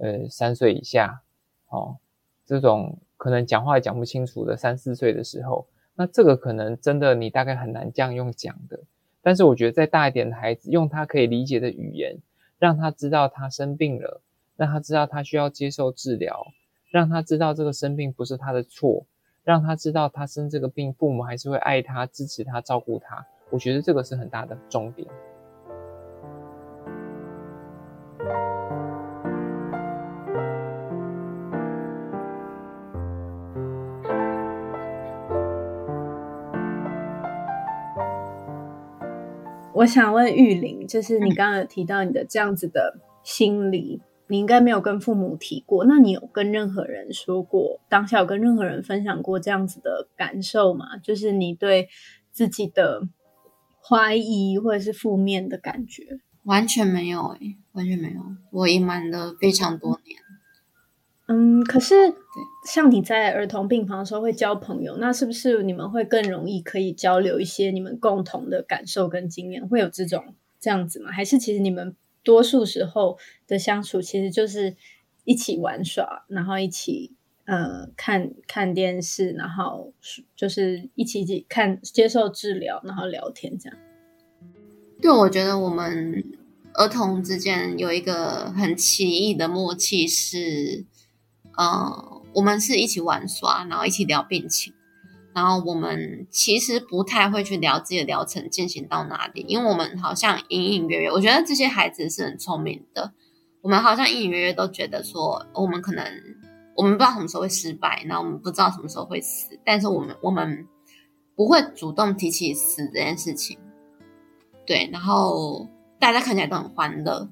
[0.00, 1.22] 呃三岁以下，
[1.68, 1.96] 哦，
[2.44, 8.76] 这种可能讲话也讲不清楚的三四岁的时候，那这个可能真的你大概很难这样用讲的。
[9.22, 12.16] 但是我觉得再大一点的孩子，用他可以理解的语言。
[12.58, 14.22] 让他知道他生病了，
[14.56, 16.46] 让他知道他需要接受治疗，
[16.90, 19.06] 让他知道这个生病不是他的错，
[19.44, 23.26] 让他知道他生这个病，父母还是会爱他、支持他、照顾他。
[23.50, 25.06] 我觉得这个是很大的重点。
[39.86, 47.80] 我想问玉玲，就是你刚刚有提到你的这样子的心理，你应该没有跟父母提过，那你有跟任何人说过？
[47.88, 50.96] 当下有跟任何人分享过这样子的感受吗？
[50.98, 51.88] 就是你对
[52.32, 53.06] 自己的
[53.80, 56.18] 怀疑或者是负面的感觉？
[56.42, 58.20] 完全没有诶，完全没有，
[58.50, 60.18] 我隐瞒了非常多年。
[61.28, 61.94] 嗯，可是
[62.64, 69.66] 像你在儿童病房的时候会交朋友，那是不是你们会更容易可以交流一些你们共同的感受跟经验？
[69.66, 71.10] 会有这种这样子吗？
[71.10, 74.76] 还是其实你们多数时候的相处其实就是
[75.24, 77.12] 一起玩耍，然后一起
[77.46, 79.92] 呃看看电视，然后
[80.36, 83.76] 就是一起一起看接受治疗，然后聊天这样？
[85.02, 86.22] 对，我觉得我们
[86.74, 90.84] 儿童之间有一个很奇异的默契是。
[91.56, 94.72] 呃，我们是一起玩耍，然后一起聊病情，
[95.34, 103.12] 然后我们其实不太会去聊自己的疗程进行到哪里，因为我们好像隐隐约约，我觉得这些孩子是很聪明的，
[103.62, 106.04] 我们好像隐隐约约都觉得说，我们可能
[106.74, 110.66] 我们不知道什么时候会失败，然后我们不知道什么时候会死，但是我们我们
[111.34, 113.58] 不会主动提起死这件事情，
[114.66, 115.66] 对，然后
[115.98, 117.28] 大家看起来都很欢乐。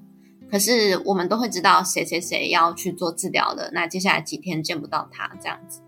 [0.49, 5.81] 可是我们都会知道谁谁谁要去做治疗的，那接下来几天见不到他这样子。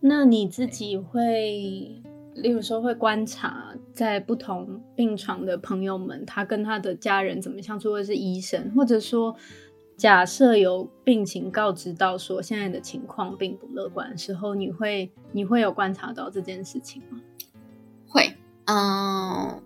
[0.00, 2.02] 那你自己会，
[2.34, 9.36] 例如说会观察在不同病床的朋友们，他跟他的家人怎么相处，或者是医生，或者说
[9.96, 17.20] 假设有病情告知到说现在的情况并不乐观的时候，你会你会有观察到这件事情吗？
[18.08, 18.34] 会，
[18.64, 19.62] 嗯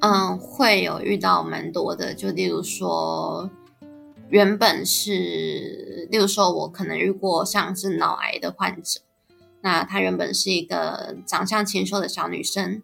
[0.00, 3.50] 嗯，会有遇到蛮多的，就例如说。
[4.28, 9.00] 原本是，例如说，我可能遇过像是脑癌的患者，
[9.60, 12.80] 那她原本是一个长相清秀的小女生，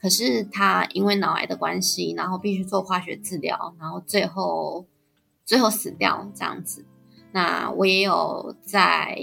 [0.00, 4.86] 可是她因为脑癌的关系，然后必须做化学治疗，然后最后
[5.44, 6.86] 最后死掉这样子。
[7.32, 9.18] 那我也有在，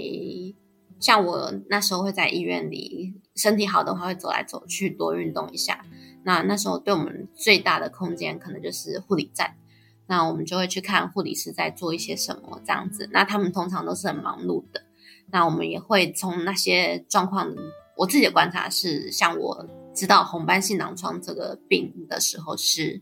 [1.00, 5.84] 像我那时候会在医院里，身体好的话会走来走去，多运动一下。
[6.24, 9.56] 那那时候对我们最大的空间可能就是护理站，
[10.06, 13.08] 那我们就会去看护理师在做一些什么这样子。
[13.12, 14.82] 那他们通常都是很忙碌的，
[15.30, 17.54] 那我们也会从那些状况，
[17.96, 19.68] 我自己的观察是，像我。
[19.94, 23.00] 知道红斑性囊疮这个病的时候是，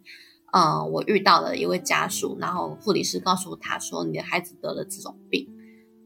[0.53, 5.49] 呃，我遇到了一位家属，然后护理师告诉他说，你的孩子得了这种病，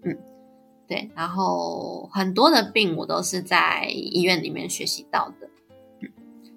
[0.04, 0.16] 嗯，
[0.88, 5.49] 对，然后很多的病我都是在医院里面学习到的，
[6.01, 6.09] 嗯，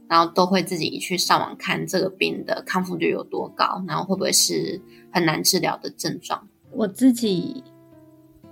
[0.08, 6.48] 然后都会自己去上网看这个病的康复率有多高，然后会不会是很难治疗的症状。
[6.72, 7.64] 我自己。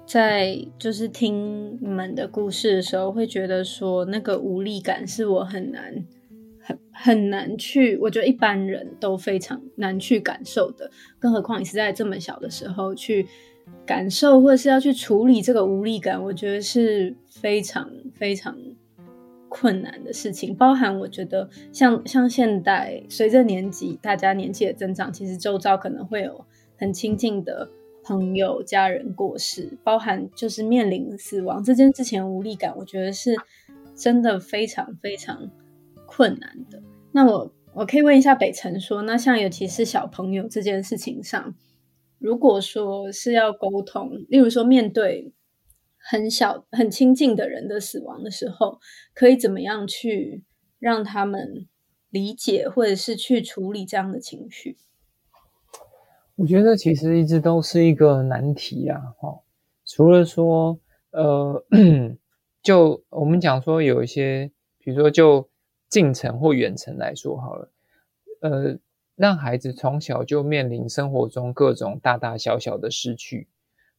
[0.09, 6.05] 在就是听你们的故事的时候，会觉得说那个无力感是我很难、
[6.61, 13.27] 很很难去，我觉得一般人都非常难去感受的，更何况你是在这么小的时候去
[13.85, 18.57] 感受，或者是要去处理这个无力感，我觉得是非常非常
[19.49, 20.55] 困难的事情。
[20.55, 26.45] 包含我觉得像像现代随着年纪，大家年纪的增长，其实周遭可能会有
[26.77, 27.69] 很亲近的。
[28.03, 33.35] 朋友、家人过世，包含就是面临死亡这件事情无力感，我觉得是
[33.97, 35.51] 真的非常非常
[36.05, 36.81] 困难的。
[37.11, 41.53] 那我我可以问一下北辰说，那像尤其是小朋友这件事情上，
[42.19, 45.33] 如果说是要沟通，例如说面对
[45.97, 48.79] 很小很亲近的人的死亡的时候，
[49.13, 50.43] 可以怎么样去
[50.79, 51.67] 让他们
[52.09, 54.77] 理解，或者是去处理这样的情绪？
[56.35, 59.39] 我觉得其实一直都是一个难题啊，哈。
[59.85, 60.79] 除了说，
[61.11, 61.65] 呃，
[62.61, 65.49] 就我们讲说有一些，比如说就
[65.89, 67.71] 近程或远程来说好了，
[68.41, 68.77] 呃，
[69.17, 73.47] 让孩子从小就面临生活中各种大大小小的失去，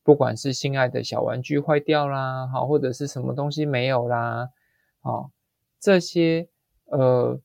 [0.05, 4.49] 不管是心爱的小玩具坏掉啦，好，或者是什么东西没有啦，
[5.01, 5.33] 好，
[5.81, 6.49] 这些
[6.85, 7.41] 呃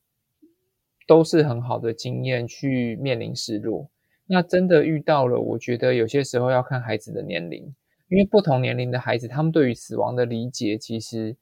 [1.08, 3.90] 都是很好的经验去面临失落。
[4.26, 7.74] 那真的遇到了，我觉得有些时候要看孩子的年龄，
[8.08, 11.36] 因为不同年龄的孩子，他们对于死亡的理解其实，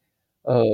[0.44, 0.64] 呃，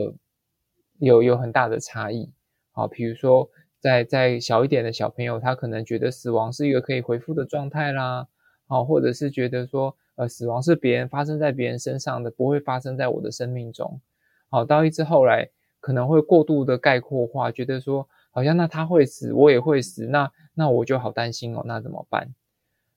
[1.01, 2.33] 有有很大的差异。
[2.71, 8.27] 好，比如说在在小一点的小朋友，他可能觉得死亡是一个可以恢复的状态啦，
[8.67, 14.01] 好，或者是觉得说，呃，死亡是别人发生在别人身上的，不会发生在我的生命中。
[14.49, 18.09] 好，到一直后来可能会过度的概括化，觉得说。
[18.31, 22.29] 好像那他会死，我也会死，那那我就好担心哦，那怎么办？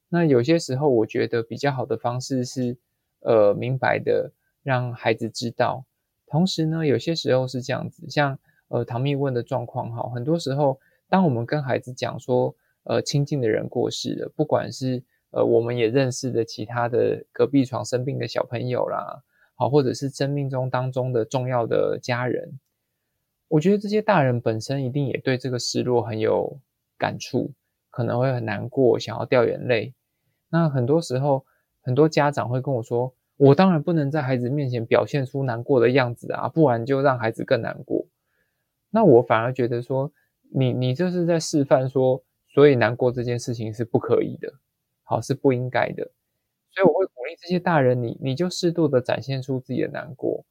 [0.09, 2.77] 那有些时候我觉得比较好的方式是，
[3.21, 5.85] 呃，明白的让孩子知道。
[6.27, 8.37] 同时呢，有些时候是这样子，像
[8.71, 10.79] 呃唐蜜问的状况哈，很多时候
[11.09, 19.21] 当我们跟孩子讲说，呃，亲近的人过世了，不管是呃我们也认识的其他的隔壁床生病的小朋友啦，
[19.55, 22.59] 好，或者是生命中当中的重要的家人。
[23.49, 26.57] 我觉得这些大人本身一定也对这个失落很有
[26.97, 27.51] 感触，
[27.89, 29.93] 可能会很难过，想要掉眼泪。
[30.49, 31.45] 那很多时候，
[31.81, 38.00] 很多家长会跟我说：“我当然不能在孩子面前表现出难过的样子啊，不然就让孩子更难过。”
[38.91, 40.11] 那我反而觉得说，
[40.49, 44.53] 你你这是在示范说，所以难过这件事情是不可以的，
[45.03, 46.11] 好，是不应该的。
[46.73, 50.45] 所以我会鼓励这些大人，你你就适度的展现出自己的难过。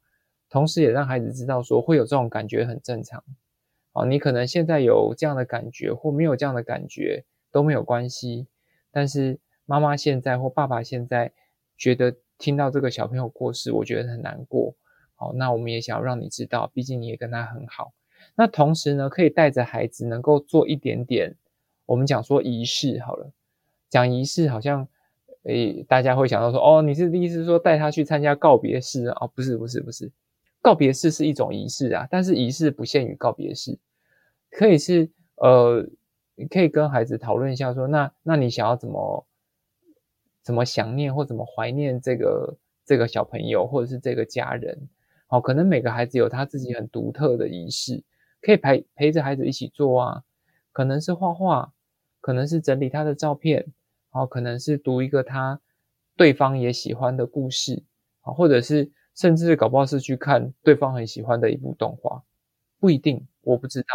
[0.49, 3.23] 同时，也让孩子知道说会有这种感觉很正常，
[3.93, 8.47] 哦，你可能现在有这样的感觉或没有这样的感觉都没有关系。
[8.91, 11.31] 但是妈妈现在或爸爸现在
[11.77, 14.75] 觉得听到这个小朋友过世，我觉得很难过。
[15.15, 17.93] 好，那我们也想要让你知道，毕竟你也跟他很好。
[18.35, 21.35] 那同时呢，可以带着孩子能够做一点点，
[21.85, 23.31] 我们讲说仪式好了，
[23.89, 24.87] 讲仪式好像
[25.43, 29.17] 诶大家会想到说，哦，你是意思说带他去参加告别式啊？
[29.21, 30.11] 哦，不是，不是，不是。
[30.61, 33.77] 告别式是一种仪式啊，但是仪式不限于告别式，
[34.51, 35.87] 可以是呃，
[36.49, 39.25] 可以跟孩子讨论一下说，那那你想要怎么
[40.43, 44.87] 怎么想念或怎么怀念这个这个小朋友或者是这个家人？
[45.25, 48.03] 好、可能每个孩子有他自己很独特的仪式，
[48.41, 50.23] 可以陪陪着孩子一起做啊，
[50.71, 51.71] 可能是画画，
[52.19, 53.59] 可能是整理他的照片，
[54.11, 55.59] 然后，可能是读一个他
[56.17, 57.83] 对方也喜欢的故事，
[58.21, 58.91] 啊、或者是。
[59.13, 62.23] 甚至搞不好是去看对方很喜欢的一部动画，
[62.79, 63.87] 不一定，我不知道。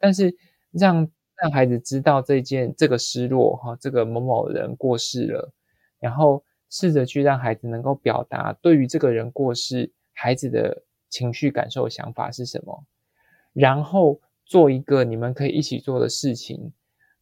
[0.00, 0.36] 但是
[0.72, 1.08] 让
[1.40, 5.52] 让孩子知道这件这个失落哈，这个某某人过世了，
[6.00, 12.84] 然后试着去让孩子能够表达对于这个人过世孩子的情绪感受想法是什么，
[13.58, 16.72] 然后做一个你们可以一起做的事情，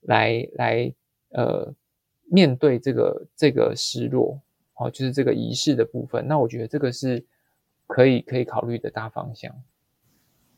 [0.02, 0.92] 来来
[1.30, 1.74] 呃
[2.30, 4.42] 面对这个这个失落，
[4.74, 6.28] 哦，就是这个仪式的部分。
[6.28, 7.24] 那我觉得这个是
[7.86, 9.50] 可以可以考虑的大方向。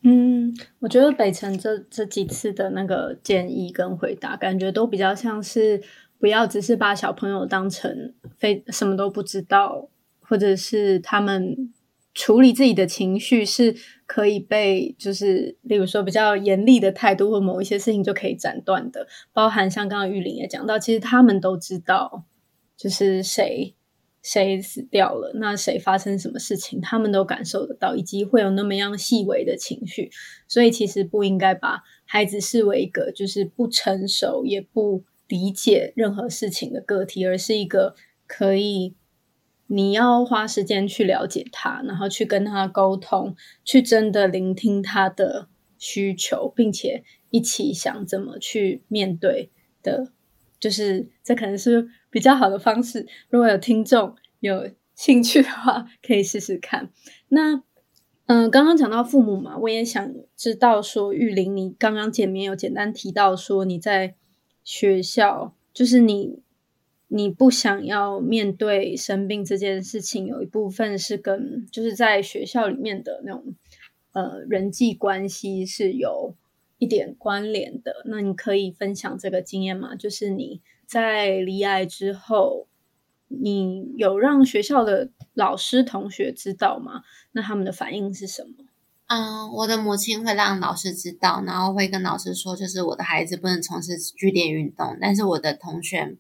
[0.03, 5.81] 嗯，我觉得北辰这这几次的那个建议跟回答，感觉都比较像是
[6.19, 9.89] 不要只是把小朋友当成非什么都不知道，
[10.21, 11.73] 或者是他们。
[12.15, 13.77] 处理自己的情绪是
[14.09, 22.25] 可以被，就是例如说比较严厉的态度或某一些事情就可以斩断的，包含像刚刚玉玲也讲到，其实他们都知道，
[22.75, 23.75] 就是谁
[24.23, 30.11] 谁死掉了，那谁发生什么事情，他们都感受得到，以及会有那么样细微的情绪，
[30.49, 37.95] 所以其实不应该把孩子视为一个就是不成熟也不理解任何事情的个体，而是一个
[38.27, 38.95] 可以。
[39.71, 49.51] 你要花时间去了解他，然后去跟他沟通，去真的聆听他的需求，并且一起想怎么去面对
[49.83, 50.11] 的，
[50.59, 53.07] 就是这可能是比较好的方式。
[53.29, 56.91] 如果有听众有兴趣的话，可以试试看。
[57.29, 57.63] 那，
[58.25, 64.15] 嗯、刚刚讲到父母嘛，我也想知道说，玉玲，你刚刚前面有简单提到说你在
[64.65, 66.41] 学校，就是你。
[67.11, 73.55] 你不想要面对生病这件事情，有一部分是跟就是在学校里面的那种
[74.13, 76.35] 呃人际关系是有
[76.77, 78.03] 一点关联的。
[78.05, 79.97] 那你可以分享这个经验吗？
[79.97, 82.67] 就是你在罹癌之后，
[83.29, 87.05] 你有让学校的老师同学知道吗？
[87.33, 88.67] 那他们的反应是什么？
[89.07, 96.19] 嗯，我的母亲会让老师知道，然后会跟老师说，就是我的孩子不能从事剧烈运动，但是我的同学。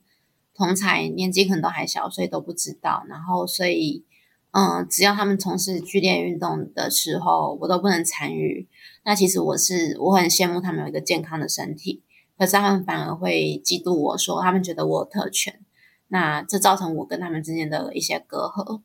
[0.59, 3.05] 同才年纪可能都还小，所以都不知道。
[3.09, 4.05] 然后，所以，
[4.51, 8.69] 嗯，只要他们从事剧烈运动的时候，我都不能参与。
[9.05, 12.03] 那其实我是我很羡慕他们有一个健康的身体，
[12.37, 15.61] 可是他们反而会嫉妒我说，他们觉得我有特权。
[16.09, 18.81] 那这造成我跟他们之间的一些隔阂。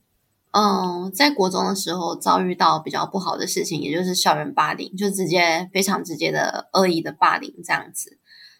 [0.51, 8.19] 嗯，在国中的时候遭遇到比较不好的事情，也就是校园霸凌，就直接非常直接的恶意的霸凌这样子。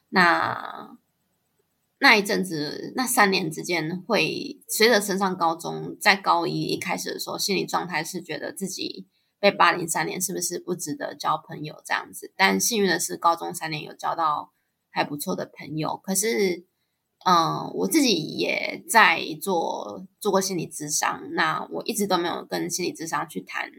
[0.09, 0.97] 那。
[2.03, 9.07] 那一阵子，那三年之间，会随着升上高中，在高一一开始的时候，心理状态是觉得自己
[9.39, 12.33] 被霸凌三年，是不是不值得交朋友这样子？
[12.35, 14.51] 但幸运的是，高中三年有交到
[14.91, 15.95] 还不错的朋友。
[16.03, 16.65] 可是，
[17.23, 23.71] 嗯，我自己也在做做过心理咨商，那我一直都没有跟心理咨商去谈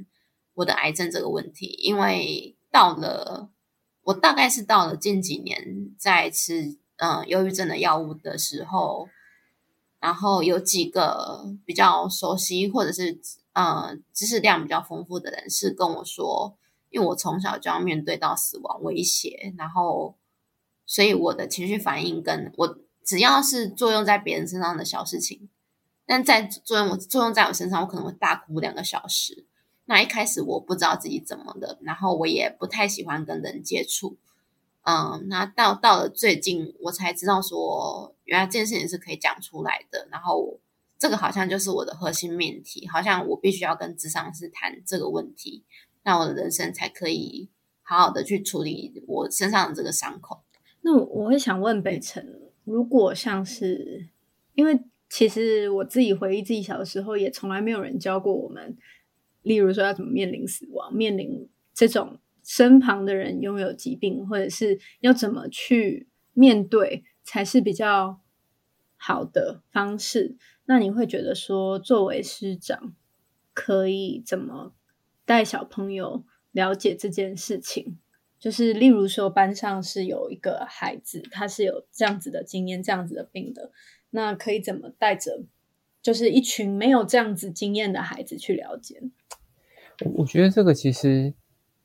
[0.54, 3.50] 我的癌症这个问题，因为到了
[4.04, 6.78] 我大概是到了近几年在吃。
[6.96, 9.08] 嗯，忧郁症的药物的时候，
[10.00, 13.20] 然后有几个比较熟悉或者是
[13.52, 16.56] 嗯知识量比较丰富的人是跟我说，
[16.90, 20.14] 因为我从小就要面对到死亡威胁，然后
[20.86, 25.48] 所以我的情绪反应跟我只要是作用在别人身上的小事情，
[26.06, 29.46] 但在作用我作用在我身上，我可能会大哭两个小时。
[29.86, 34.16] 那一开始我不知道自己怎么的，然后我也不太喜欢跟人接触。
[34.86, 40.06] 嗯，那到到了最近，我才知道说，原来这件事情是可以讲出来的。
[40.10, 40.60] 然后，
[40.98, 45.64] 这个好像就是我的核心命题，好像我必须要跟咨商师谈这个问题，
[46.02, 47.48] 那我的人生才可以
[47.80, 50.42] 好好的去处理我身上的这个伤口。
[50.82, 54.10] 那我我会想问北辰，如果像是，
[54.54, 54.78] 因为
[55.08, 58.76] 其实我自己回忆自己小的时候，也从来没有人教过我们，
[59.40, 62.18] 例如说要怎么面临死亡，面临这种。
[62.44, 68.20] 身旁的人拥有疾病，或者是要怎么去面对，才是比较
[68.96, 70.36] 好的方式。
[70.66, 72.94] 那你会觉得说，作为师长，
[73.54, 74.74] 可以怎么
[75.24, 77.98] 带小朋友了解这件事情？
[78.38, 83.72] 就是例如说，班上是有一个孩子，他是有这样子的经验、这样子的病的，
[84.10, 85.44] 那可以怎么带着，
[86.02, 89.02] 就是一群没有这样子经验的孩子去了解？
[90.16, 91.32] 我觉得这个其实。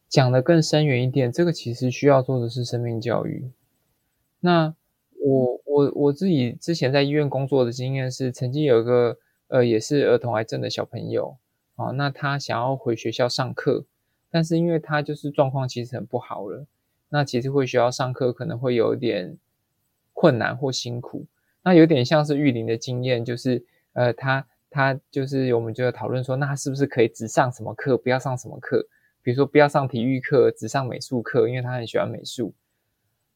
[0.09, 3.51] 讲的更深远一点，这个其实需要做的是生命教育。
[4.39, 4.73] 那
[5.21, 9.17] 我我我自己之前在医院工作的经验是，曾经有一个
[9.49, 11.37] 呃也是儿童癌症的小朋友
[11.75, 13.85] 啊，那他想要回学校上课，
[14.31, 16.65] 但是因为他就是状况其实很不好了，
[17.09, 19.37] 那其实回学校上课可能会有点
[20.13, 21.25] 困难或辛苦。
[21.61, 28.87] 那有点像是玉玲的经验，就是呃他他就是我们就要讨论说，那他是不是可以只上什么课，不要上什么课？
[29.21, 32.53] 比如说，不要上体育课，只上美术课，因为他很喜欢美术。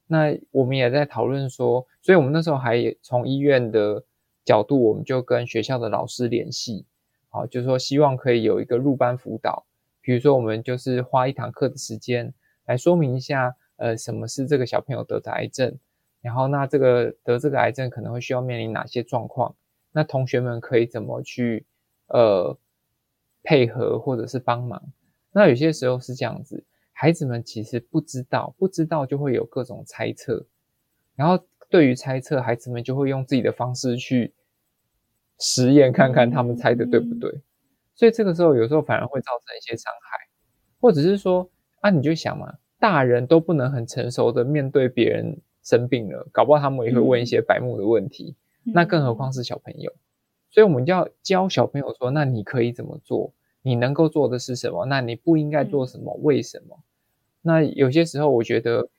[0.07, 4.03] 那我们也在讨论说，所以我们那时候还从医院的
[4.43, 6.85] 角度，我们就跟学校的老师联系，
[7.29, 9.65] 好，就是说希望可以有一个入班辅导。
[10.01, 12.33] 比如说，我们就是花一堂课的时间
[12.65, 15.77] 来说明一下，呃，什么是这个小朋友得的癌症，
[16.21, 19.55] 然后那这个得这个癌症可能会需要面临哪些状况，
[19.93, 21.65] 那同学们可以怎么去
[22.07, 22.57] 呃
[23.41, 24.83] 配合或者是帮忙？
[25.33, 30.45] 那有些时候是这样子，孩子们其实不知道，不知道就会有各种猜测，
[31.15, 34.33] 然后对于猜测，孩子们就会用自己的方式去
[35.39, 37.41] 实验，看看他们猜的对不对。
[37.95, 40.17] 所以这个时候有时候反而会造成一些伤害，
[40.79, 41.49] 或者是说
[41.81, 49.91] 啊，你就想嘛，大人都不能很成熟的面对别人生病了，搞不好他们也会问一些白目的问题，那更何况是小朋友。
[50.51, 53.33] 所以我们就要教小朋友说，那你可以怎么做？
[53.63, 54.85] 你能够做的是什么？
[54.85, 56.13] 那你不应该做什么？
[56.21, 56.77] 为什么？
[57.41, 58.89] 那有些时候，我觉得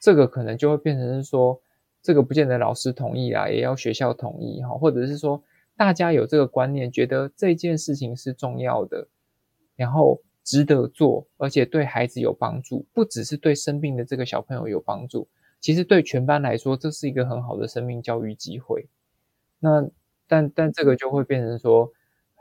[0.00, 1.60] 这个可能就会变成是说，
[2.02, 5.42] 这个不见得老师同意啊，也要学校同意哈，或者是说
[5.76, 9.06] 大家有这个观念，觉得这件事情是重要的，
[9.76, 15.28] 然后值得做，而且对孩子有帮助，不只是对生病的这个小朋友有帮助，
[15.60, 18.88] 其实对全班来说，这是一个很好的生命教育机会。
[19.60, 19.88] 那
[20.26, 21.92] 但但这个就会变成说。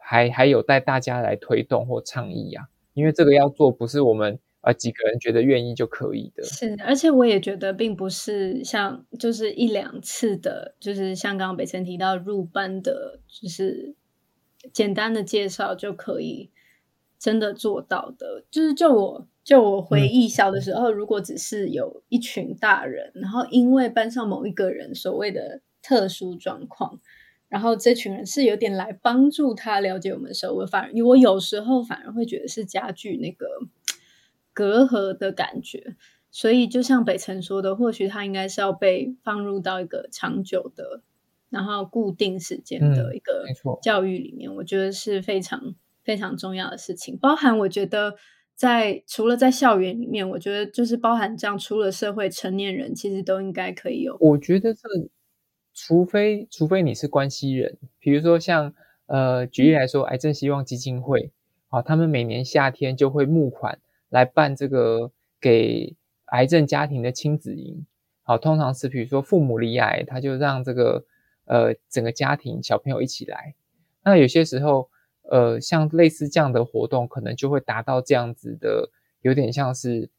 [0.10, 6.44] 还还有待大家来推动或倡议啊，因为这个要做不是我们呃几个人觉得愿意就可以的。
[6.44, 13.96] 是，而且我也觉得并不是像就是一两次的，就是像刚刚北辰提到入班的，就是
[14.72, 16.52] 简单的介绍就可以
[17.20, 18.46] 真的做到的。
[18.50, 27.02] 就是就我就我回忆小的时候，嗯、如果只是有一群大人，然后因为班上某一个人所谓的特殊状况。
[27.50, 33.48] 然后这群人是有点来帮助他了解我们的时候，我反而我有时候反而会觉得是加剧那个
[34.54, 35.96] 隔阂的感觉。
[36.30, 41.02] 所以就像北辰说的，或许他应该是要被放入到一个长久的，
[41.50, 43.46] 然后固定时间的一个
[43.82, 44.52] 教育里面。
[44.52, 45.74] 嗯，我觉得是非常
[46.04, 47.18] 非常重要的事情。
[47.18, 48.16] 包含我觉得
[48.56, 54.18] 在除了在校园里面，我觉得就是包含这样，出了社会成年人其实都应该可以有。
[54.20, 54.82] 我觉得这。
[55.80, 58.74] 除非除非你是关系人，比如说像
[59.06, 61.32] 呃，举例来说，癌症希望基金会，
[61.70, 63.78] 啊，他们每年夏天就会募款
[64.10, 67.86] 来办这个给癌症家庭的亲子营，
[68.24, 71.06] 好，通常是比如说父母离癌，他就让这个
[71.46, 73.54] 呃整个家庭小朋友一起来。
[74.04, 74.90] 那有些时候，
[75.30, 78.90] 呃，像类似这样的活动，可能就会达到这样子的，
[79.22, 80.10] 有点像是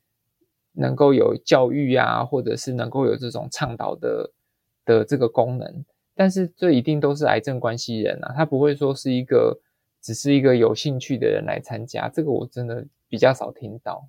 [0.72, 4.30] 能够有教育啊，或者是能够有这种倡导的。
[4.88, 5.84] 的这个功能，
[6.14, 9.60] 但是这一定都是癌症关系人啊，他不会说是一个
[10.00, 14.08] 只是一个有兴趣的人来参加，这个我真的比较少听到，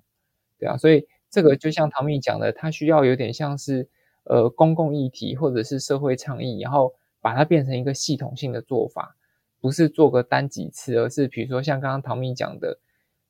[0.58, 3.86] 对啊，所以这个就像唐蜜讲的，它需要有点像是
[4.24, 9.14] 呃公共议题或者是社会倡议，然后把它变成一个系统性的做法，
[9.60, 12.78] 不是做个单几次，而是比如说像刚刚唐蜜讲的，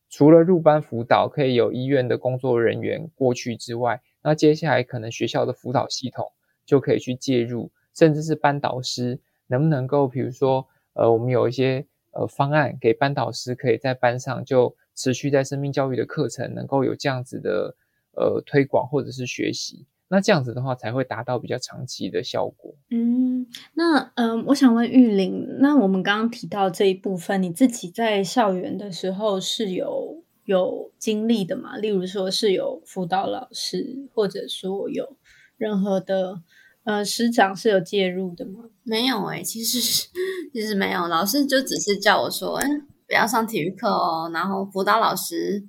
[0.09, 6.31] 除了入班辅导可以有医院的工作人员过去之外，那接下来可能学校的辅导系统。
[6.71, 9.19] 就可以去介入，甚至是班导师
[9.49, 10.65] 能不能够，比如说，
[10.95, 17.75] 呃，我们有一些呃方案给班导师，可以在班上就持续在生命教育的课程，能够有这样子的
[18.13, 22.73] 呃推广或者是学习，那这样子的话才会达到比较长期的效果。
[22.91, 31.77] 嗯，那嗯、我想问玉玲，那我们刚刚提到这一部分，你自己在校园的时候是有有经历的吗？
[31.77, 35.17] 例如说是有辅导老师，或者说有
[35.57, 36.43] 任何的。
[36.85, 38.65] 呃，师长是有介入的吗？
[38.83, 40.09] 没有哎、欸，其实
[40.53, 42.67] 其实没有，老师就只是叫我说，哎，
[43.07, 44.31] 不要上体育课哦。
[44.33, 45.63] 然后辅导老师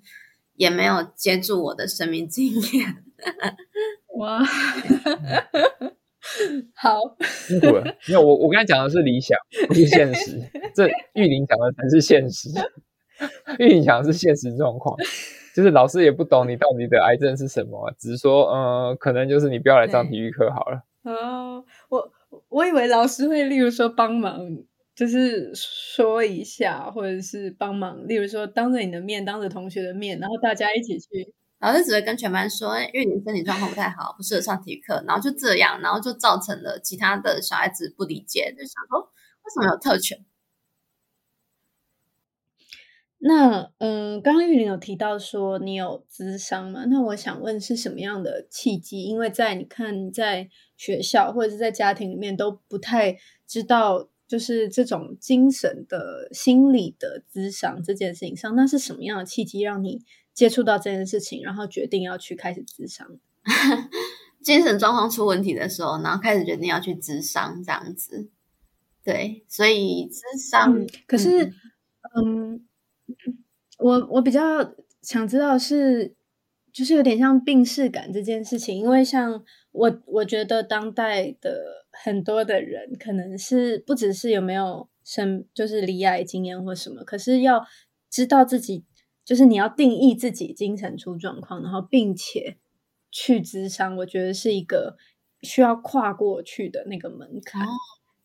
[0.55, 3.03] 也没有接住我的生命经验。
[4.17, 4.39] 哇，
[6.75, 6.99] 好，
[7.47, 7.83] 辛苦了。
[8.07, 9.37] 没有，我我刚才讲的是理想，
[9.67, 10.39] 不是现实。
[10.73, 12.49] 这玉林讲的才是现实。
[13.59, 14.97] 玉林讲的是现实状况。
[15.53, 20.83] 就是老师也不懂你到底的癌症是什么，只是说，嗯、呃，可能就是你不要来上体育课好了。
[21.05, 22.11] 哦，我
[22.49, 24.39] 我以为老师会，例如说帮忙，
[24.93, 31.33] 就是说一下，或者是帮忙，例如说当着你的面，当着同学的面，然后大家一起去。
[31.59, 40.23] 老师只会跟全班说，因为你身体状况不太好，不适合上体育课，然后就这样，然后就造成了其他的小孩子不理解，就想说为什么有特权？
[43.23, 46.85] 那嗯，刚刚玉玲有提到说你有咨商吗？
[46.85, 49.03] 那我想问是什么样的契机？
[49.03, 53.15] 因为在你看在学校或者是在家庭里面都不太
[53.45, 60.03] 知道，就是这种精神的心理的咨商这件事情上，那是什么样的契机让你
[60.33, 63.07] 接触到这件事情，然后决定要去开始咨商？
[64.41, 68.31] 精神状况出问题的时候，然后开始决定要去咨商这样子。
[69.03, 71.53] 对，所以咨商、嗯、可是
[72.15, 72.55] 嗯。
[72.55, 72.67] 嗯
[73.79, 76.15] 我我比较想知道是
[76.71, 87.65] 就是有点像病逝感这件事情，因为像我，我觉得当代的很多的人，可能是不只是有没有生，就是离癌经验或什么，可是要
[88.09, 88.85] 知道自己，
[89.25, 92.57] 就是你要定义自己精神出状况，然后并且
[93.09, 94.95] 去咨商，我觉得是一个
[95.41, 97.61] 需要跨过去的那个门槛。
[97.61, 97.69] 哦、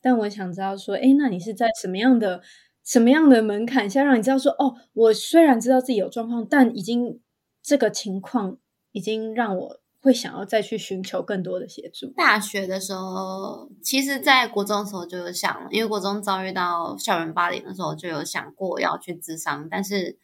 [0.00, 2.42] 但我想知道说，诶，那你是在什么样的
[2.86, 7.20] 什么样的门槛下，让你知道说，哦，我虽然知道自己有状况，但已经。
[7.68, 8.58] 这个情况
[8.92, 12.06] 已经让我会想要再去寻求更多的协助。
[12.16, 20.16] 大学的时候，其实，在国中的时候就有想，因为国中遭遇到校园霸凌的时候，就有想过要去咨商，但是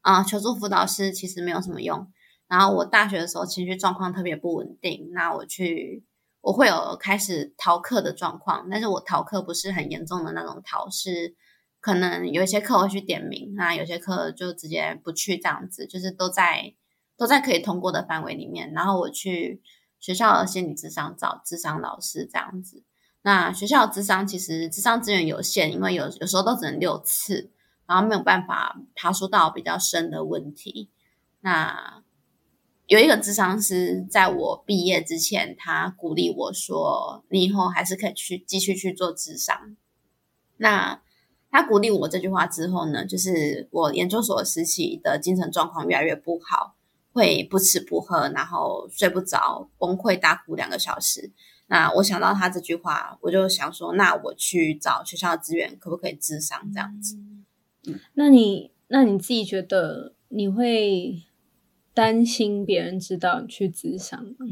[0.00, 2.10] 啊、求助辅导师其实没有什么用。
[2.48, 6.06] 然后我大学的时候情绪状况特别不稳定，那我去
[6.40, 11.34] 我会有开始逃课的状况，但是我逃课不是很严重的那种逃，是
[11.88, 16.74] 可能有一些课会去点名，那有些课就直接不去，这样子就是都在。
[17.20, 19.60] 都在可以通过的范围里面，然后我去
[19.98, 22.84] 学校的心理咨商找智商老师这样子。
[23.22, 27.50] 那学校的咨商其实智商资源有限，因为有有时候都只能六次，
[27.88, 30.90] 然后没有办法爬梳到比较深的问题。
[31.40, 32.04] 那
[32.86, 39.76] 有一个智商师在我毕业之前，他鼓励我说：“你以后还是可以去继续去做智商。”
[40.58, 41.02] 那
[41.50, 46.74] 他鼓励我这句话之后呢，就是我研究所时期的精神状况越来越不好。
[47.10, 51.32] 会不吃不喝，然后睡不着，崩溃大哭两个小时。
[51.66, 57.16] 那我想到他这句话，我就想说，那我去找学校的资源，可不可以智商这样子？
[57.88, 61.24] 嗯，那你那你自己觉得你会
[61.92, 64.46] 担心别人知道你去咨商吗？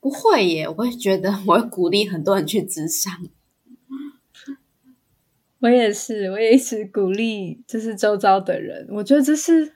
[0.00, 3.28] 不会耶，我会觉得我会鼓励很多人去咨商。
[5.60, 8.86] 我也是，我也一直鼓励，就是周遭的人。
[8.90, 9.72] 我觉得这是。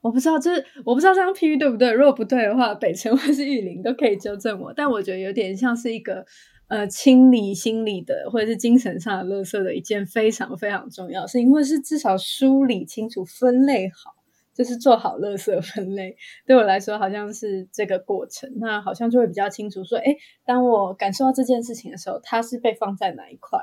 [0.00, 1.90] 我不知道，就是我不知道这样譬喻对不对。
[1.90, 4.72] 如果不对的话，北辰或是玉林都可以纠正我。
[4.72, 6.24] 但我觉得有点像是一个
[6.68, 14.14] 呃清理心理的或者是精神上的垃圾的一件非常非常重要的事情，或者是至少梳理清楚、分类好，
[14.54, 16.16] 就是做好垃圾分类。
[16.46, 18.48] 对我来说，好像是这个过程。
[18.60, 23.58] 那好像就会比较清楚说，诶，当我感受到这件事情的时候，它是被放在哪一块？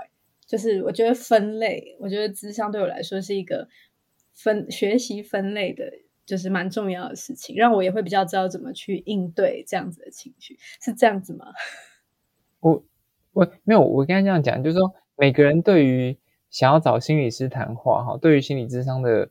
[0.55, 3.67] 就是我觉得分类，我觉得智商对我来说是一个
[4.33, 5.91] 分学习分类的。
[6.25, 11.45] 就是蛮重要的事情，让我也会比较知道怎么去应对这样子的情绪，是这样子吗？
[12.61, 12.83] 我
[13.31, 16.17] 我没有，我刚才这样讲，就是说每个人对于
[16.49, 19.29] 想要找心理师谈话，哈，对于心理智商的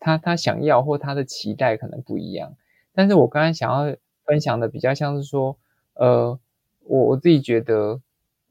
[0.00, 2.56] 他他想要或他的期待可能不一样。
[2.94, 3.94] 但是我刚才想要
[4.24, 5.58] 分享的比较像是说，
[5.92, 6.40] 呃，
[6.84, 8.00] 我我自己觉得，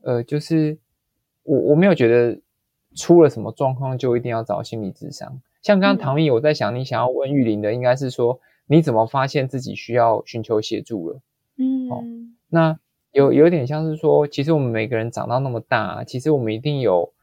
[0.04, 0.78] 呃，就是
[1.44, 2.40] 我我没有觉得
[2.96, 5.42] 出了什么状况就一定要找心理智商。
[5.62, 11.20] 像刚刚唐毅，我在想，你想要问玉玲的，应该是说你怎么发现自己需要寻求协助了？
[11.58, 12.04] 嗯，哦，
[12.50, 12.80] 那
[13.12, 17.14] 有有点像是说，其实我们每个人长到那么大，其实我们一定有，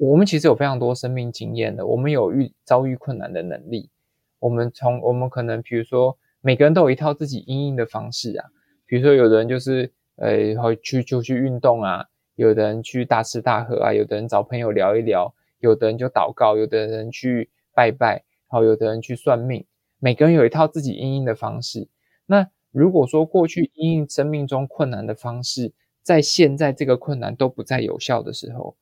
[0.00, 3.90] 我们其实有非常多生命经验的，我们有遇遭遇困难的能力。
[4.38, 8.48] 我们从我们可能，比如说，每个人都有一套自己应应的方式啊，
[8.86, 17.50] 比如说，有的人就是呃，会去就去运动啊，有的人去大吃大喝啊，有的人找朋友聊一聊，有的人就祷告，有的人去。
[17.74, 19.64] 拜拜，然后，有的人去算命，
[19.98, 21.88] 每个人有一套自己应应的方式。
[22.26, 25.72] 那如果说过去应应生命中困难的方式，
[26.02, 28.76] 在现在这个困难都不再有效的时候，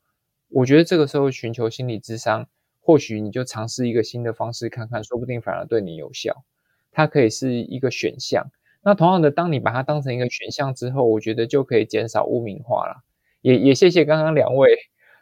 [0.49, 2.49] 我觉得这个时候寻求心理咨商，
[2.81, 6.43] 或许你就尝试一个新的方式看看，说不定反而对你有效。
[6.91, 8.45] 它可以是一个选项。
[8.83, 13.05] 那同样的，当你把它当成一个选项之后，我觉得就可以减少污名化了。
[13.43, 14.77] 也也谢谢刚刚两位。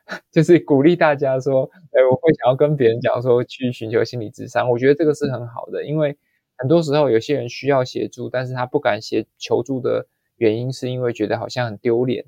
[0.33, 4.71] 就是鼓励大家说，哎，我会想要跟别人讲说，去寻求心理智商。
[4.71, 6.17] 我觉得这个是很好的，因为
[6.57, 10.07] 很多时候有些人需要协助，但是他不敢协求助的
[10.39, 12.25] 原因，是因为觉得好像很丢脸，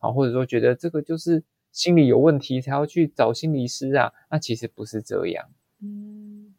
[0.00, 4.10] 啊，或者说觉得这个就是心理有问题才要去找心理师啊。
[4.28, 5.46] 那其实不是这样。
[5.80, 6.52] 嗯，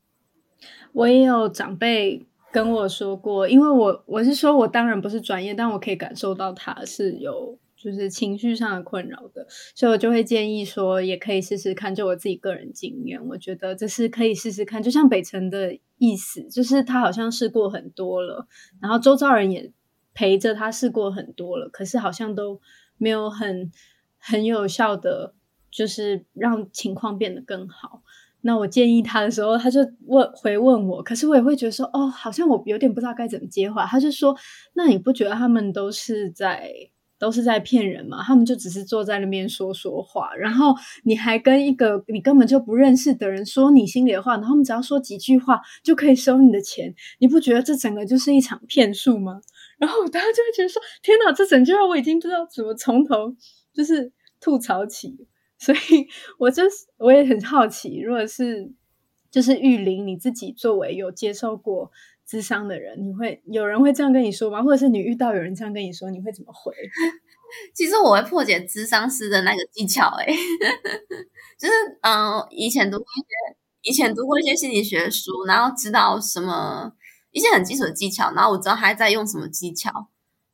[0.94, 7.60] 我也有长辈跟我说过，因为我我是说我当然不是专业，但我可以感受到他是有。
[7.84, 11.96] 就是情绪上的困扰的，所以我就会建议说，也可以试试看。
[11.96, 14.84] 就我自己个人经验，我觉得这是可以试试看。
[14.84, 18.46] 就像北辰的意思，就是他好像试过很多了，
[18.80, 19.72] 然后周遭人也
[20.14, 22.62] 陪着他试过很多了，可是好像都
[23.00, 23.72] 没有很
[24.20, 25.34] 很有效的，
[25.72, 28.04] 就是让情况变得更好。
[28.42, 33.88] 那我建议他的时候，他就问回问我，可是我也会觉得说，哦，好像我有点不知道该怎么接话。
[33.88, 34.38] 他就说，
[34.74, 36.72] 那你不觉得他们都是在？
[37.22, 49.40] 都是在骗人嘛，他们就只是坐在那边说说话，然后你还跟一个你根本就不认识的人说你心里的话，然后他们只要说几句话就可以收你的钱，你不觉得这整个就是一场骗术吗？
[49.78, 53.36] 然后大家就会觉得说，天哪，这整句话我已经不知道怎么从头
[53.72, 55.28] 就是吐槽起，
[55.60, 56.08] 所以
[56.40, 58.74] 我就是我也很好奇，如果是
[59.30, 61.92] 就是玉玲你自己作为有接受过。
[62.28, 64.64] 咨商的人，你会有人会这样跟你说吗？
[64.64, 66.74] 或者是你遇到有人这样跟你说，你会怎么回？
[67.76, 70.34] 其实我会破解智商师的那个技巧，欸，哎，
[71.60, 73.58] 就是嗯、呃，以前读过一些，
[73.90, 76.94] 以前读过一些心理学书，然后知道什么
[77.32, 80.08] 一些很基础的技巧，然后我知道他在用什么技巧，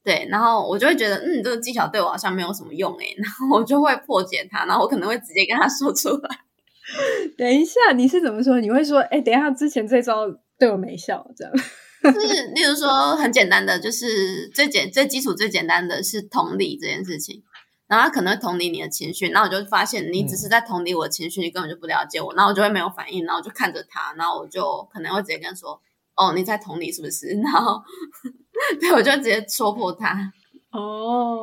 [0.04, 6.40] 对，然后我就会觉得，嗯，这个技巧对我好像没有什么用，欸，哎， 然后我就会破解它，然后我可能会直接跟他说出来。
[7.38, 8.60] 等一下，你是怎么说？
[8.60, 10.26] 你会说，哎，等一下，之前这招。
[10.58, 11.54] 对我没效，这样
[12.14, 17.44] 就是，例如说很简单的，就是最简、最基础、最简单的是同理这件事情。
[17.88, 25.82] 然后他可能会同理你的情绪，然后我就发现你只是在同理我的情绪，你根本就不了解我，然后我就会没有反应，然后我就看着他，然后我就可能会直接跟他说
[26.16, 27.82] ：“哦，你在同理是不是？” 然后
[28.82, 30.34] 对，我就直接戳破他。
[30.72, 31.40] 哦，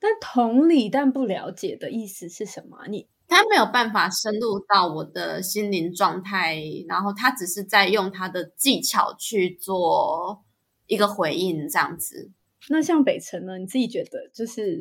[0.00, 2.86] 但同理但不了解的意思是什么？
[2.88, 3.06] 你？
[3.28, 10.42] 他没有办法深入到我的心灵状态，然后他只是在用他的技巧去做
[10.86, 12.30] 一个回应，这样子。
[12.70, 13.58] 那像北辰呢？
[13.58, 14.80] 你自己觉得就是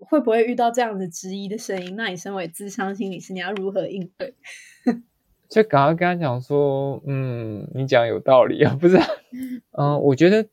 [0.00, 1.94] 会不会遇到这样子质疑的声音？
[1.94, 4.34] 那你身为智商心理师，你要如何应对？
[5.48, 8.98] 就刚刚跟他讲说，嗯，你讲有道理啊，不是？
[9.76, 10.48] 嗯，我觉得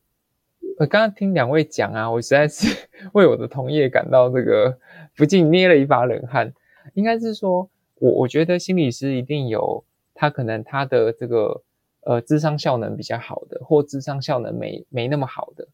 [0.80, 4.78] 我刚刚听两位讲啊，我实在是为我的同业感到这个。
[5.16, 6.54] 不禁捏了一把冷汗，
[6.94, 9.84] 应该是说，我我觉得心理师一定有
[10.14, 11.64] 他可能他的这个
[12.02, 15.68] 呃智商效能比较好的，或智商效能没没那么好的，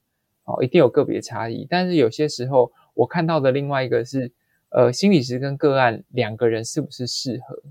[0.46, 1.68] 哦，一定有个别差异。
[1.70, 4.32] 但是有些时候我看到的另外一个是，
[4.70, 7.62] 呃，心理师跟个案两个人是不是适合？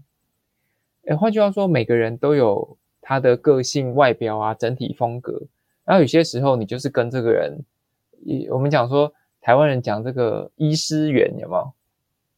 [1.06, 5.40] 诶，换句话说，每个人都有他的个性、外表啊、整体风格。
[5.86, 7.64] 然后有些时候你就是跟这个人，
[8.26, 9.10] 一我们讲说。
[9.42, 11.72] 台湾人讲这个医师缘有没有？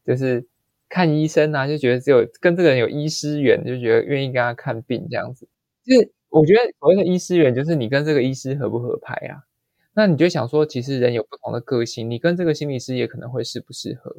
[0.07, 0.47] 就是
[0.89, 5.47] 看医生啊，就觉得只有跟这个人有医师缘，就觉得愿意跟他看病这样子。
[5.85, 9.45] 就是我觉得所谓的医师缘，就是你跟这个医师合不合拍啊？
[9.93, 14.17] 那你就想说，其实人有不同的个性，你跟这个心理师也可能会适不适合。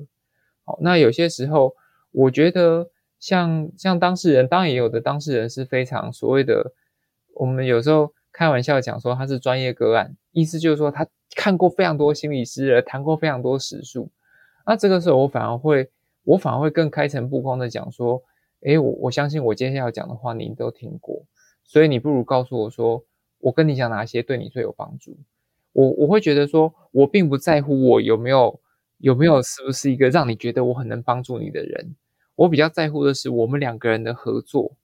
[0.64, 1.76] 好，那有些时候，
[2.12, 6.74] 我觉得像像当事人，当然也有的当事人是非常所谓的，
[7.34, 11.08] 我们有时候开玩笑讲说他是专业个案，意思就是说他。
[11.36, 14.10] 看过非常多心理师，谈过非常多时数，
[14.66, 15.92] 那这个时候我反而会，
[16.24, 18.24] 我反而会更开诚布公的讲说，
[18.62, 21.24] 诶，我我相信我接下来要讲的话您都听过，
[21.64, 23.04] 所以你不如告诉我说，
[23.40, 25.18] 我跟你讲哪些对你最有帮助。
[25.74, 28.60] 我我会觉得说，我并不在乎我有没有
[29.00, 31.96] 有没有是不是一个让你觉得我很能帮助你的人，
[32.36, 34.78] 我比较在乎的是我们两个人的合作，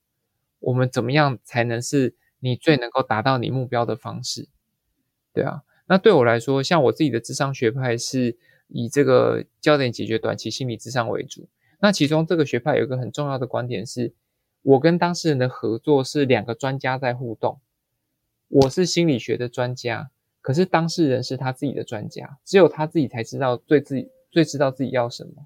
[0.59, 4.49] 我们怎么样才能是你最能够达到你目标的方式，
[5.33, 5.63] 对啊。
[5.91, 8.37] 那对我来说，像我自己的智商学派是
[8.69, 11.49] 以这个焦点解决短期心理智商为主。
[11.81, 14.13] 那其中这个学派有一个很重要的观点是，
[14.61, 17.59] 我跟当事人的合作是两个专家在互动。
[18.47, 25.45] 我是心理学的专家，可是当事人是他自己的专家，只有他自己才知道最自己最知道自己要什么。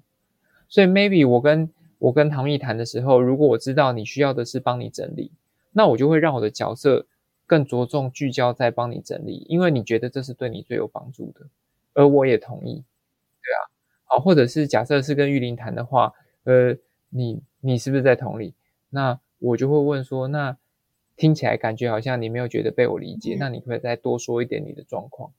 [0.68, 1.68] 所以 maybe 我跟
[1.98, 5.32] 我跟唐蜜谈的时候，如果我知道你需要的是帮你整理，
[5.72, 7.04] 那我就会让我的角色。
[7.46, 11.46] 更着重聚焦在帮你整理，因为你觉得这是对你最有帮助的，
[11.94, 12.74] 而我也同意，
[13.42, 13.60] 对啊，
[14.04, 16.12] 好，或者是假设是跟玉玲谈的话，
[16.44, 16.76] 呃，
[17.08, 18.54] 你你是不是在同理？
[18.90, 20.56] 那我就会问说，那
[21.16, 25.32] 听起来感觉好像你没有觉得被我理解，那你可以再多说一点你的状况？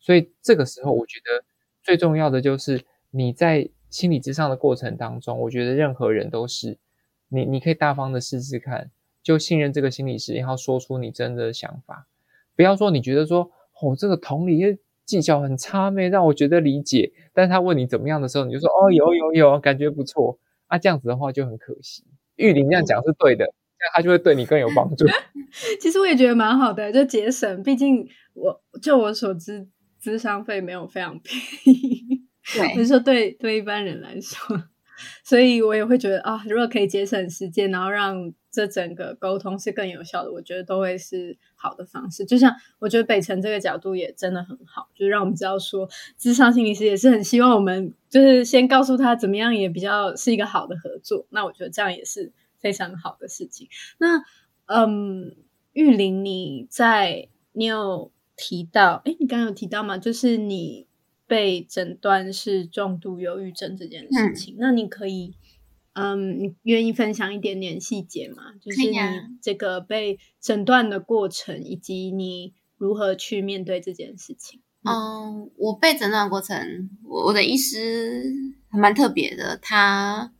[0.00, 1.44] 所以这个时候，我觉得
[1.82, 6.78] 最重要的就是你在心理咨商的过程当中，我觉得任何人都是
[7.28, 8.90] 你，你可以大方的试试看。
[9.28, 12.08] 就信任这个心理师，然后说出你真的想法，
[12.56, 17.12] 不要说你觉得说哦，这个同理技巧很差，没让我觉得理解。
[17.34, 20.78] 但是他问你怎么样的时候，你就说哦，有有有，感觉不错啊。
[20.78, 22.04] 这样子的话就很可惜。
[22.36, 25.04] 玉玲这样讲是对的，这样他就会对你更有帮助。
[25.78, 27.62] 其实我也觉得蛮好的，就节省。
[27.62, 29.68] 毕竟我就我所知，
[30.00, 32.22] 智商费没有非常便宜，
[32.56, 34.56] 对，就是说对对一般人来说，
[35.24, 38.32] 所以我也会觉得啊，如果可以节省时间，然后让。
[38.50, 42.24] 这整个沟通是更有效的，我觉得都会是好的方式。
[42.24, 51.26] 就像我觉得北辰这个角度也真的很好，就是让我们知道说，智商心理师也是很希望我们就是先告诉他怎么样也比较是一个好的合作。
[51.28, 53.68] 那我觉得这样也是非常好的事情。
[53.98, 54.24] 那
[54.64, 55.36] 嗯，
[55.74, 59.98] 玉玲，你在你有提到，诶，你刚刚有提到吗？
[59.98, 60.87] 就是你
[61.28, 65.36] 被诊断是重度忧郁症这件事情，嗯、那你可以，
[65.92, 68.54] 嗯，你愿意分享一点点细节吗？
[68.60, 68.96] 就是你
[69.42, 74.62] 这个被诊断的过程，以及你如何去面对这件事情。
[74.84, 78.24] 嗯，嗯我被诊断的过程，我的医师
[78.70, 80.32] 还蛮特别的，他，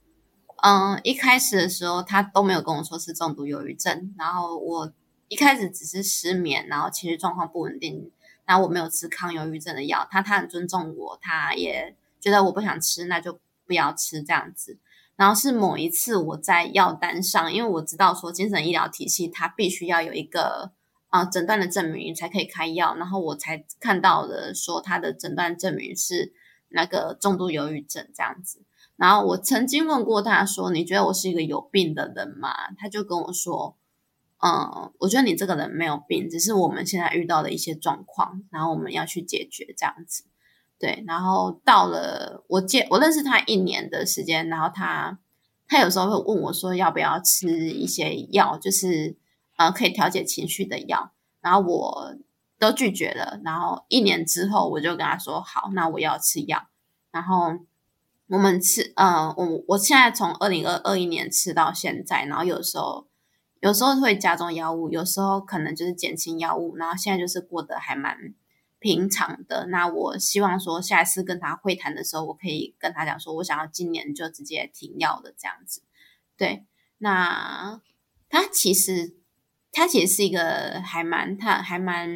[0.62, 4.90] 嗯，一开始的时候他都没有跟我说是重度忧郁症，然后我
[5.28, 8.10] 一开始只是失眠，然后情绪状况不稳定。
[8.48, 14.78] 然后我没有吃抗忧郁症的药，他他很尊重我，他也觉得我不想吃，那就不要吃这样子。
[15.16, 20.72] 然后是某一次我在药单上，因为我知道说精神医疗体系它必须要有一个
[21.10, 26.32] 啊、诊断的证明才可以开药，然后我才看到了说他的诊断证明是
[26.70, 28.62] 那个重度忧郁症这样子。
[28.96, 33.76] 然后我曾经问过他说：“你觉得我是一个有病的人吗？”他就跟我说。
[34.40, 40.22] 嗯，我觉得你这个人没有病，只是我们现在遇到的一些状况，然后我们要去解决这样子。
[40.78, 45.18] 对，然后到了我见我认识他一年的时间，然后他
[45.66, 49.16] 他有时候会问我说要不要吃一些药，就是
[49.56, 51.10] 呃可以调节情绪的药，
[51.40, 52.14] 然后我
[52.60, 53.40] 都拒绝了。
[53.44, 56.68] 然后一年之后，我就跟他说好，那我要吃药。
[57.10, 57.58] 然后
[58.28, 63.07] 我们吃，呃，我我现在从二零二二一年吃到现在，然后有时候。
[63.60, 68.16] 有时候会加重药物，有时候可能就是减轻药物，然后现在就是过得还蛮
[68.78, 69.66] 平常的。
[69.66, 75.82] 那我希望说，下一次跟他会谈的时候，我可以跟他讲说，我想要今年就直接停药的这样子。
[76.36, 76.66] 对，
[76.98, 77.80] 那
[78.28, 79.16] 他其实
[79.72, 82.08] 他其实是一个还蛮他还蛮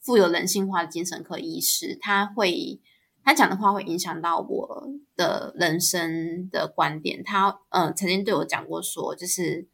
[0.00, 2.80] 富有人性化的精神科医师，他会
[3.22, 7.22] 他讲的话会影响到我的人生的观点。
[7.22, 9.68] 他呃曾经对我讲过说，就是。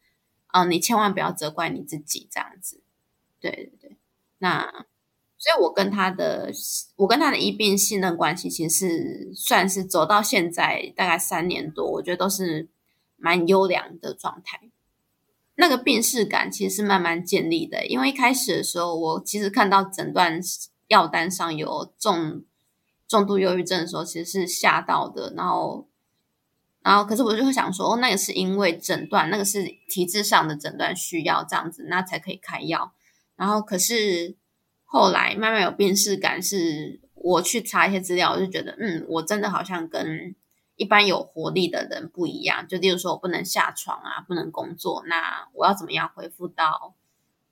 [0.53, 2.81] 嗯，你千万不要责怪你自己这样子，
[3.39, 3.97] 对对对。
[4.39, 4.85] 那
[5.37, 6.51] 所以，我跟他的
[6.97, 12.69] 我跟他的医病信任关系，其实是算是走到现在大概三年多，我觉得都是
[13.17, 14.69] 蛮优良的状态。
[15.55, 20.39] 那个病识感其实是慢慢建立的，因为一开始的时候，我其实看到诊断
[20.87, 22.43] 药单上有重
[23.07, 25.87] 重度忧郁症的时候，其实是吓到的，然后。
[26.83, 32.91] 然后，可是我就会想说，哦，那个是因为诊断，那个是体质上的诊断需要这样子，那才可以开药。
[33.35, 34.35] 然后，可是
[34.83, 40.35] 后来慢慢有病识感，是我去查一些资料，我就觉得，嗯，我真的好像跟
[40.75, 42.67] 一般有活力的人不一样。
[42.67, 46.95] 就例如说我不能下床啊，不能工作，那我要怎么样恢复到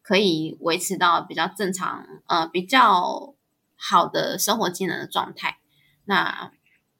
[0.02, 3.36] 可以维持到比较正常，呃，比较
[3.76, 5.60] 好的生活机能的状态？
[6.06, 6.52] 那，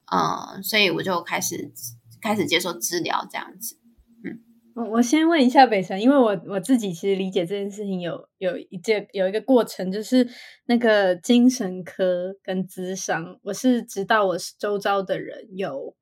[0.06, 1.74] 呃，所以我就开始。
[2.22, 3.78] 开始接受治疗这样子，
[4.24, 4.40] 嗯，
[4.76, 10.28] 我我先问一下北辰，因为我我自己其实理解这件事情有有一件有一个过程，就是
[10.66, 15.96] 那个精神科跟咨商，我是直到我是周遭的人有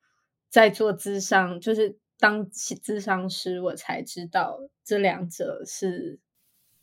[0.49, 6.19] 在做咨商，就是当咨商师，我才知道这两者是。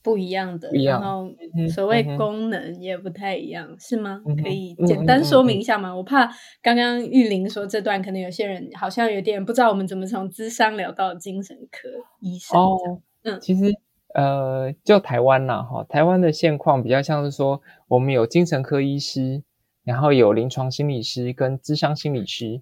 [0.05, 1.27] 不一样的，然后
[1.75, 4.23] 所谓功能也不太一样，嗯、是吗？
[4.43, 5.89] 可以简单说明一下吗？
[5.89, 6.31] 嗯嗯嗯、我怕
[6.61, 11.89] 刚刚玉玲说这段，可能有些人好像有点不知道我们怎么从智商聊到精神科
[12.21, 12.61] 医生。
[12.61, 13.73] 哦，嗯，其实
[14.15, 19.43] 呃，就台湾啦，哈，台湾的现况比较像是说，我们有精神科医师，
[19.85, 22.61] 然后有临床心理师跟智商心理师。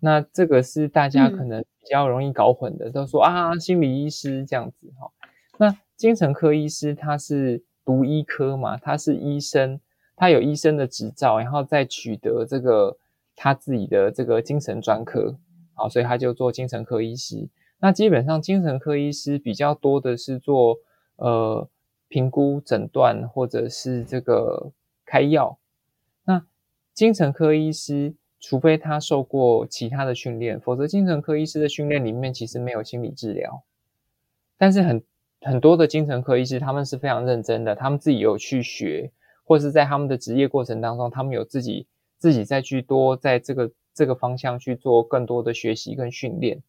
[0.00, 5.08] 那这个是大家可能比较容易搞混的，嗯、都说啊，心理医师这样子哈。
[5.96, 9.78] 精神科医师他是读医科嘛，他是医生，
[10.16, 12.96] 他有医生的执照，然后再取得这个
[13.36, 15.36] 他自己的这个精神专科，
[15.74, 17.48] 好，所以他就做精神科医师。
[17.78, 20.78] 那基本上精神科医师比较多的是做
[21.16, 21.68] 呃
[22.08, 24.72] 评估、诊断或者是这个
[25.04, 25.58] 开药。
[26.24, 26.44] 那
[26.92, 33.62] 精神科医师除非他受过其他的训练，否则精神科医师的训练里面其实没有心理治疗，
[34.58, 35.00] 但是很。
[35.44, 39.10] 很多的精神科医师，他们是非常认真的，他们自己有去学，
[39.44, 41.86] 或是在他们的职业过程当中，他们有自己
[42.18, 46.62] 自己再去多在这个这个方向去做更多的学习跟训练。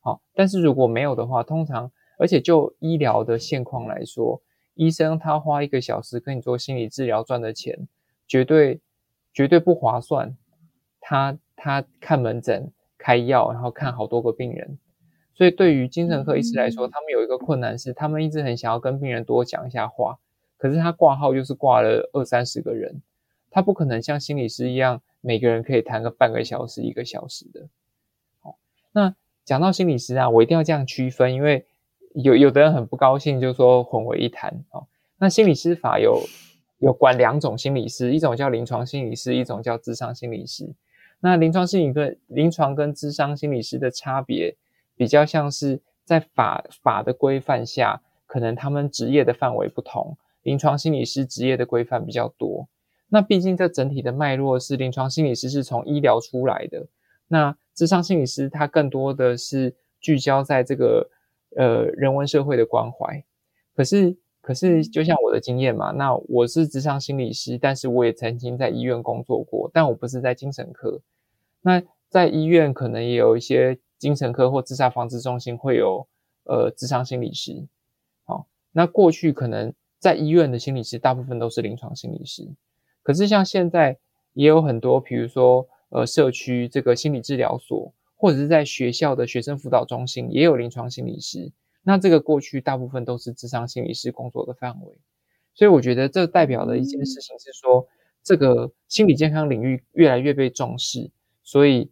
[0.00, 4.40] 好，但是如果没有的话，通常而且就医疗的现况来说，
[4.74, 7.86] 医生他花一个小时跟你做心理治疗赚的钱，
[8.26, 8.80] 绝对
[9.32, 10.34] 绝对不划算。
[11.00, 14.78] 他他看门诊开药，然后看好多个病人。
[15.34, 20.18] 所以，对于精神科医师来说，他们有一个困难是，他们一直很想要跟病人多讲一下话，
[20.56, 23.02] 可是他挂号就是挂了二三十个人，
[23.50, 27.66] 他不可能像心理师一样，每个人可以谈个半个小时、一个小时的。
[28.40, 28.56] 好，
[28.92, 29.14] 那
[29.44, 31.66] 讲到心理师啊，我一定要这样区分，因为
[32.14, 34.64] 有有的人很不高兴，就说混为一谈。
[34.70, 34.86] 哦，
[35.18, 36.22] 那心理师法有
[36.78, 40.72] 有管两种心理师，一种叫临床心理师，一种叫智商心理师。
[41.18, 44.54] 那临床心理跟临床跟智商心理师的差别，
[44.96, 50.16] 比较像是在法法的规范下，可能他们职业的范围不同。
[50.42, 52.68] 临床心理师职业的规范比较多。
[53.08, 56.86] 那毕竟这整体的脉络是临床心理师是从医疗出来的，
[57.28, 61.08] 那咨商心理师他更多的是聚焦在这个
[61.56, 63.24] 呃人文社会的关怀。
[63.74, 71.00] 可是可是就像我的经验嘛，那我是咨商心理师，但是我也曾经在医院工作过，但我不是在精神科。
[71.62, 76.06] 那在医院可能也有一些精神科或自杀防治中心会有
[76.42, 77.66] 呃智商心理师。
[78.24, 82.46] 好，那过去可能在医院的心理师大部分都是临床心理师。
[83.02, 83.96] 可是像现在
[84.34, 91.50] 也有很多，比如说呃社区这个心理治疗所，或者是在学校的学生辅导中心也有临床心理师。
[91.82, 94.98] 那这个过去大部分都是智商心理师工作的范围，
[95.54, 97.88] 所以我觉得这代表的一件事情是说，
[98.22, 101.10] 这个心理健康领域越来越被重视，
[101.42, 101.90] 所以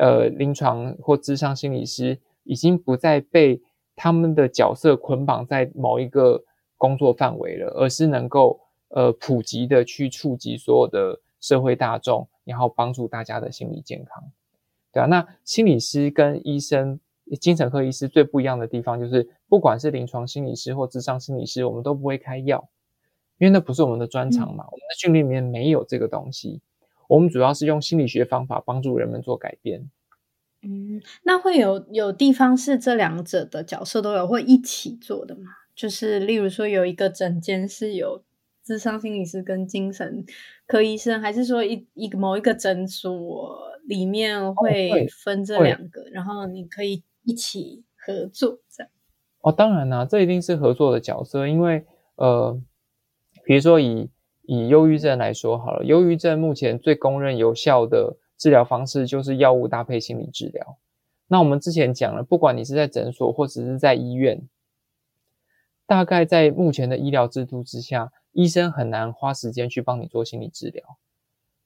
[0.00, 3.62] 呃临床或智商心理师已经不再被
[3.94, 6.42] 他们的角色捆绑在某一个
[6.76, 8.58] 工作范围了，而是能够。
[8.92, 14.24] 呃，普及的去触及所有的社会大众，然后帮助大家的心理健康，
[14.92, 15.06] 对啊。
[15.06, 16.98] 那心理师跟医生、
[17.40, 22.68] 精神科医师最不一样的地方，就是不管是临床心理师或智商心理师，我们都不会开药，
[23.38, 24.64] 因为那不是我们的专长嘛。
[24.64, 26.60] 嗯、我们的训练里面没有这个东西，
[27.10, 29.90] 我们主要是用心理学方法帮助人们做改变。
[30.62, 35.50] 嗯，那会有有地方是这两者的角色都有会一起做的吗？
[35.74, 38.22] 就是例如说有一个诊间是有。
[38.62, 40.24] 智商心理师跟精神
[40.66, 48.90] 科医生，还是说一一个某一个诊所里面会分这两个，哦、然后你可以一起合作这样？
[49.40, 51.84] 哦，当然啦，这一定是合作的角色，因为
[52.14, 52.60] 呃，
[53.44, 54.08] 比如说以
[54.50, 60.76] 以忧郁症来说好了，忧郁症目前最公认有效的治疗方式就是药物搭配心理治疗。
[61.28, 64.42] 那我们之前讲了，不管你是在诊所或者是在医院，
[65.86, 68.12] 大概在目前的医疗制度之下。
[68.32, 70.84] 医生很难花时间去帮你做心理治疗，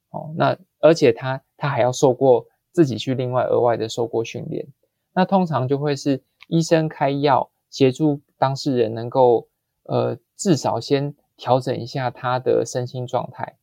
[0.08, 4.66] 哦，那而且他他还要受过自己去另外额外的受过训练，
[5.12, 9.46] 那通常就会是医生开药协助当事人能够
[9.82, 13.56] 呃至少先调整一下他的身心状态，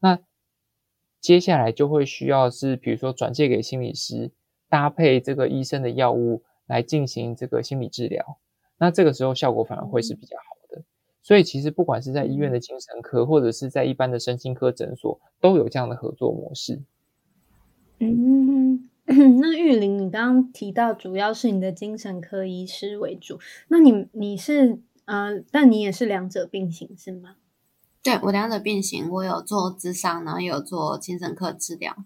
[0.00, 0.18] 那
[1.20, 4.30] 接下来就会需要是比如说转借给心理师，
[4.68, 8.38] 搭配这个医生的药物来进行这个心理治疗，
[8.78, 10.82] 那这个时候效果反而会是比较好的。
[11.22, 16.80] 所以其实不管是在医院的精神科，或者是在一般的身心科诊所，都有这样的合作模式。
[17.98, 27.36] 嗯，那玉玲，你刚刚提到主要是你的精神科医师为主，那你你是呃，但你也是两者并行是吗？
[28.02, 31.96] 对，我两者并行，我有做智商，然后也有做精神科治疗。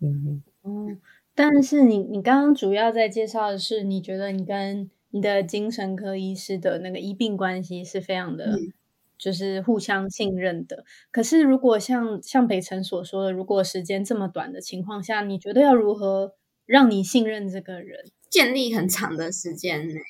[0.00, 0.96] 嗯哦，
[1.34, 8.72] 但是你你刚刚主要在介绍的是，你觉得你跟你的精神科医师的那个医病关系是非常的，嗯、
[9.18, 10.84] 就是互相信任的。
[11.10, 16.34] 可是，如果像像北辰所说的，如果时间这么短的情况下，你觉得要如何
[16.64, 18.04] 让你信任这个人？
[18.30, 20.00] 建立很长的时间内，嗯，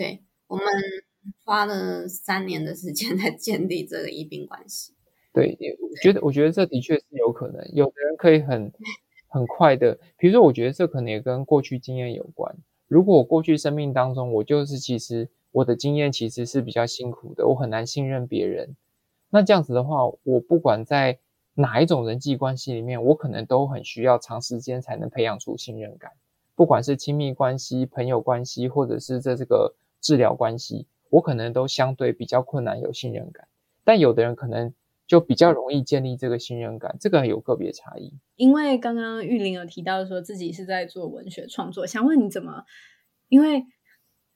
[0.00, 0.64] 对，我们
[1.44, 4.94] 花了三年的时间 来建立这个医病关系。
[5.30, 8.72] 对，我觉得，我觉得这的确是有可能，有的人可以很
[9.28, 12.56] 很快的，比如说，我觉得这可能也跟过去经验有关。
[12.88, 18.74] 如果我过去生命当中，我就是其实我的经验其实是比较辛苦的，我很难信任别人。
[19.28, 21.18] 那这样子的话，我不管在
[21.52, 26.10] 哪一种人际关系里面，我可能都很需要长时间才能培养出信任感。
[26.54, 33.48] 不管是亲密关系、朋友关系，或者是在这个治疗关系，我可能都相对比较困难有信任感。
[33.84, 34.72] 但有的人可能。
[35.10, 38.14] 就比较容易建立这个信任感，这个有个别差异。
[38.36, 42.64] 因为刚刚玉玲有提到说自己是在做文学创作，想问你怎么？
[43.28, 43.64] 因为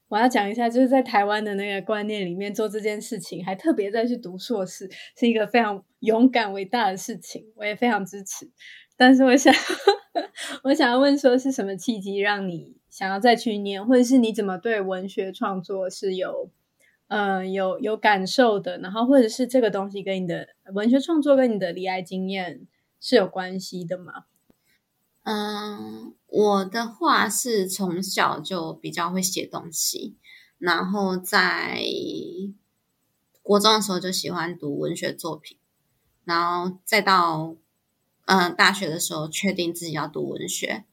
[0.08, 8.50] 我要讲一下，就是在台湾的那个观念里面做这件事情，还特别再去读硕士，是一个非常勇敢伟大的事情，我也非常支持。
[8.96, 9.54] 但是我想，
[10.64, 16.50] 我想要问说，是什么契机让你想要再去念，或者是你怎么对文学创作是有？
[17.08, 22.66] 嗯、呃，有有感受的，然后或者是这个东西跟你的文学创作跟你的恋爱经验
[22.98, 24.24] 是有关系的吗？
[25.24, 30.16] 嗯，我的话是从小就比较会写东西，
[30.56, 31.78] 然后在
[33.42, 35.58] 国中的时候就喜欢读文学作品，
[36.24, 37.54] 然后再到
[38.26, 40.84] 嗯、大学的时候确定自己要读文学，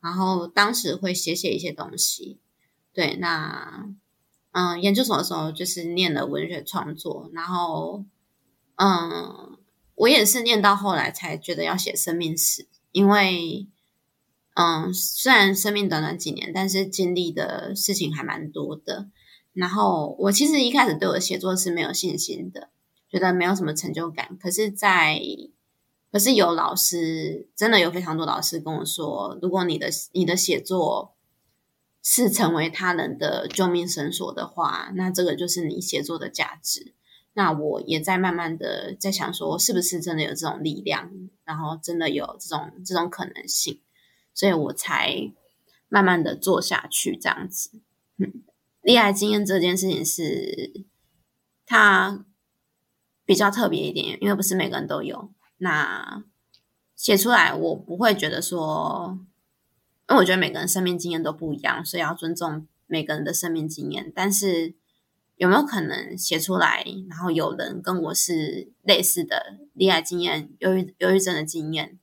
[0.00, 2.38] 然后当时会写写一些东西，
[2.92, 3.94] 对，那。
[4.56, 8.04] 嗯，研究所的时候就是念了文学创作，然后
[8.76, 9.58] 嗯，
[9.96, 13.66] 我也是念到后来才觉得要写生命史，因为
[14.54, 19.10] 嗯，虽然生命短短几年，但是经历的事情还蛮多的。
[19.52, 22.70] 然后我其实一开始对我写作是没有信心的，
[23.10, 24.38] 觉得没有什么成就感。
[24.40, 25.20] 可是，在
[26.14, 31.16] 可是有老师，真的有非常多老师跟我说，如果你的你的写作
[32.04, 36.94] 是成为他人的救命绳索的话，那这个就是你写作的价值。
[37.32, 41.10] 那我也在慢慢的在想说，是不是真的有这种力量，
[41.42, 43.80] 然后真的有这种这种可能性，
[44.32, 45.32] 所以我才
[45.88, 47.70] 慢慢的做下去这样子。
[48.18, 48.44] 嗯，
[48.82, 50.84] 恋爱经验这件事情是
[51.66, 52.24] 它
[53.24, 55.32] 比较特别一点，因为不是每个人都有。
[55.64, 56.22] 那
[56.94, 59.18] 写出来，我不会觉得说，
[60.10, 64.12] 因为我觉得每个人生命经验都不一样，所以要尊重每个人的生命经验。
[64.14, 64.74] 但是
[65.36, 71.98] 有没有可能写出来，然后有人跟我是类似的恋爱经验、忧郁忧郁症的经验，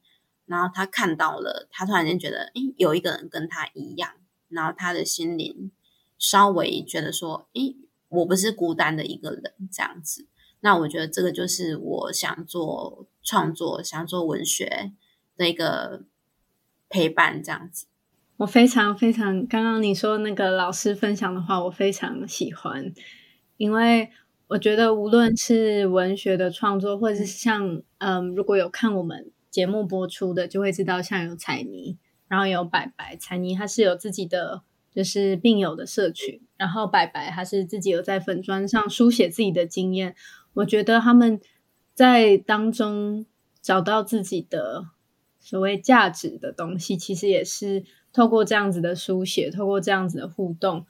[0.48, 4.12] 然后他看到了，他突然间觉得，诶，有一个人跟他一样，
[4.50, 5.72] 然后他的心灵
[6.18, 7.78] 稍微觉得说，诶，
[8.10, 10.28] 我不是孤单的一个人，这样子。
[10.64, 14.92] 那我觉得这个就是我想做创作、想做文学
[15.38, 16.04] 的一个
[16.90, 17.88] 陪伴，这样子。
[18.38, 22.92] 我非常非常，刚刚你说那个老师分享的话，我非常喜欢，
[23.58, 24.10] 因为
[24.48, 31.98] 我觉得无论是文学的创作，或者是像嗯，如果有看我们节目播出的，就会知道像有彩妮，
[32.28, 40.16] 然后有白白，采妮她是有自己的就是病友的社群，然后白白他是自己有在粉砖上书写自己的经验。
[40.56, 41.40] 我觉得他们
[42.02, 43.28] 在当中
[43.62, 44.88] 找到自己的
[45.40, 50.88] 所谓价值的东西，其实也是透过这样子的书写，透过这样子的互动，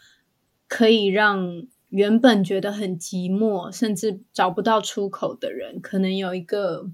[0.70, 6.90] 可以让原本觉得很寂寞，甚至找不到出口的人，可能有一个，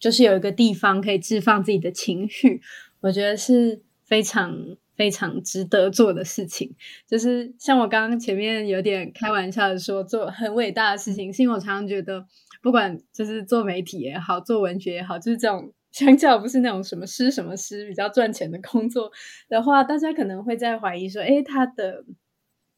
[0.00, 2.60] 就是有一个地方可以置放自己的情绪。
[3.02, 4.76] 我觉得是非常。
[4.96, 6.74] 非常值得做的事情，
[7.06, 12.26] 就是像我刚刚前面有点开玩笑的说，做很伟大的事情，是因为我常常觉得，
[12.62, 19.12] 不管就是做媒体也好，做文学也好，就是这种相较不是那种什么诗什么诗比较赚钱的工作
[19.48, 22.04] 的话，大家可能会在怀疑说，诶，它的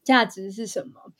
[0.03, 1.13] 价值是什么？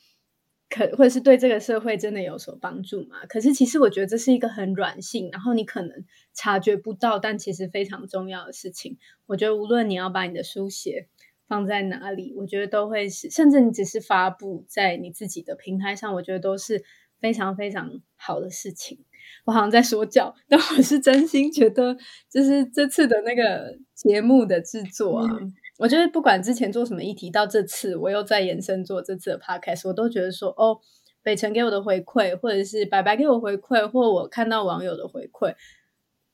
[0.69, 3.25] 可或者是对这个社会真的有所帮助吗？
[3.27, 8.97] 可是其实我觉得这是一个很软性，然后你可能察觉不到，但其实非常重要的事情。
[9.25, 11.07] 我觉得无论你要把你的书写
[11.47, 16.83] 放在哪里，我觉得都会是，甚至你只是发布在你自己的平台上，我觉得都是
[17.19, 18.99] 非常非常好的事情。
[19.45, 21.97] 我好像在说教， 但我是真心觉得，
[22.29, 25.39] 就是这次的那个节目的制作啊。
[25.79, 30.77] 我觉得不管之前做什么议题，到这次我又在延伸做这次的 podcast，我都觉得说，哦，
[31.23, 35.55] 北辰给我的回馈，或者是白白给我回馈，或我看到网友的回馈，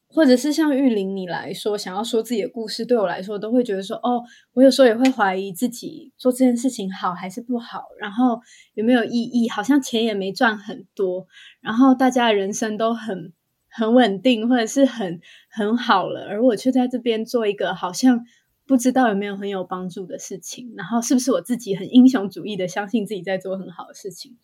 [0.08, 4.24] 或者是像玉玲你来说，想要说自己的故事，对我来说都会觉得说，哦，
[4.54, 8.40] 我有时候也会怀疑自己做这件事情好还是不好，然后
[8.74, 9.48] 有没有意义？
[9.48, 11.28] 好像钱也没赚很多，
[11.62, 13.32] 然后大家的人生都很
[13.70, 15.22] 很稳定，或者是很
[15.52, 18.26] 很好了，而我却在这边做一个好像。
[18.66, 24.38] 不知道有没有很有帮助的事情，然后是不是我自己很英雄主义的相信自己在做很好的事情？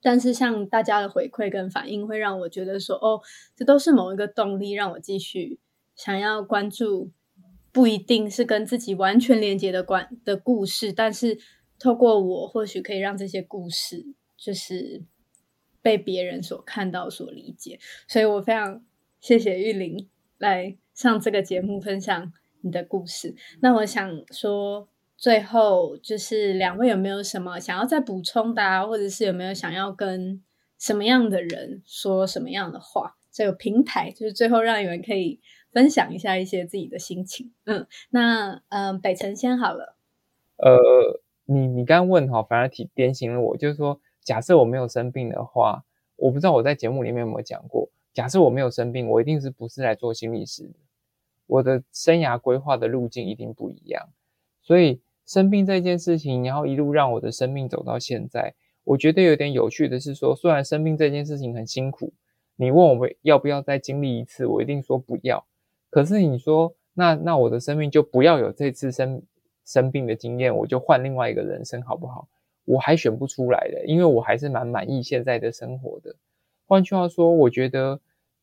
[0.00, 3.20] 但是像大家的回馈跟反应，会让我觉得说，哦，
[3.56, 5.58] 这都是某一个动力，让我继续
[5.96, 7.10] 想要关注，
[7.72, 11.36] 不一定是跟自己完全连接的关的故事，但是
[11.80, 14.06] 透过我，或许可以让这些故事
[14.36, 15.02] 就是
[15.82, 17.80] 被别人所看到、所理解。
[18.06, 18.84] 所以我非常
[19.20, 20.08] 谢谢玉玲
[20.38, 22.32] 来上这个节目分享。
[22.70, 30.42] 的故事，那我想说，最后就是两位有没有什么想要再补充的，或者是有没有想要跟
[30.78, 33.16] 什么样的人说什么样的话？
[33.30, 35.38] 这个平台就是最后让你们可以
[35.70, 37.52] 分享一下一些自己的心情。
[37.64, 39.96] 嗯，那嗯、北辰先好了。
[40.56, 45.84] 呃，你你刚问哈，反而挺点醒了我，就是说，假设我没有生病的话，
[46.16, 50.68] 我不知道我在节目里面有没有讲过，假设我没有生病，我一定是不是来做心理师。
[51.48, 54.10] 我的生涯规划的路径一定不一样，
[54.62, 58.54] 所以生病这件事情，然后一路让我的生命走到现在，
[58.84, 62.12] 我觉得有点有趣的是说，虽然生病这件事情很辛苦，
[62.56, 65.42] 你问我们要不要再经历一次，我一定说不要。
[65.88, 69.22] 可是你说，那那我的生命就不要有这次生
[69.64, 72.28] 生病的经验，我就换另外一个人生好不好？
[72.66, 76.14] 我还选不出来的，因为我还是蛮满意现在的生活的。
[76.66, 77.98] 换句话说，我觉得。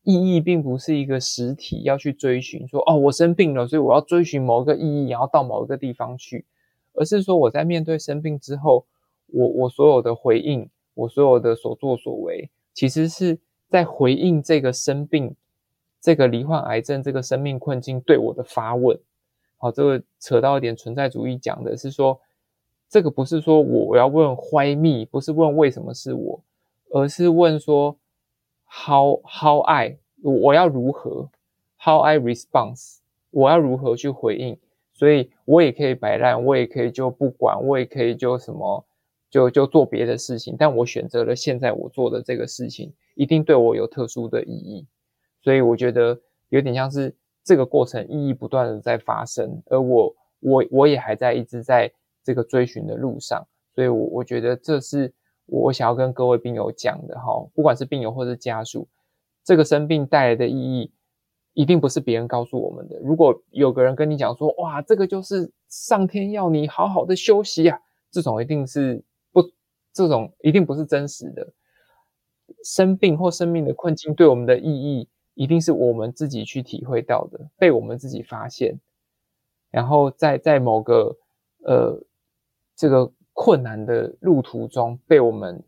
[0.06, 6.45] 意义并不是一个实体要去追寻，说哦，我生病了，所以我要追寻某一个意义，然后到某一个地方去，
[6.94, 8.86] 而是说我在面对生病之后，
[9.27, 15.36] 我我所有的回应，我所有的所作所为，其实是在回应这个生病、
[15.99, 18.98] 这个罹患癌症、这个生命困境对我的发问。
[19.57, 22.19] 好，这个扯到一点存在主义，讲的是说，
[22.88, 26.40] 这个不是说我要问 why me，不是问为什么是我，
[26.91, 27.98] 而是问说
[28.76, 31.30] how how I 我要如何
[31.77, 32.97] ？How I response
[33.31, 34.57] 我要如何去回应，
[34.93, 38.85] 所以我也可以摆烂，我也可以就不管，我也可以就什么
[39.30, 44.85] 就就做别的事情，但我选择了现在我做的这个事情，一定对我有特殊的意义，
[45.41, 46.19] 所以我觉得
[46.49, 47.15] 有点像是。
[47.47, 51.93] 这个过程意义不断的在发生，而我我我也还在一直在
[52.23, 53.45] 这个追寻的路上，
[53.76, 55.14] 所以，我我觉得这是
[55.45, 58.88] 我想要跟各位病友讲的哈，不管是病友或是家属，
[59.43, 60.91] 这个生病带来的意义，
[61.53, 62.97] 一定不是别人告诉我们的。
[62.99, 67.80] 如果有个人跟你讲说，哇，这个就是上天要你好好的休息啊，
[68.11, 69.41] 这种一定是不，
[69.93, 71.53] 这种一定不是真实的。
[72.63, 75.07] 生病或生命的困境对我们的意义。
[75.38, 78.80] 一定是我们自己去体会到的，被我们自己发现，
[79.69, 81.13] 然后在在某个
[81.65, 82.01] 呃
[82.73, 85.62] 这个困难的路途中被我们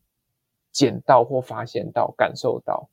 [0.71, 2.89] 捡到或发现到、感受到，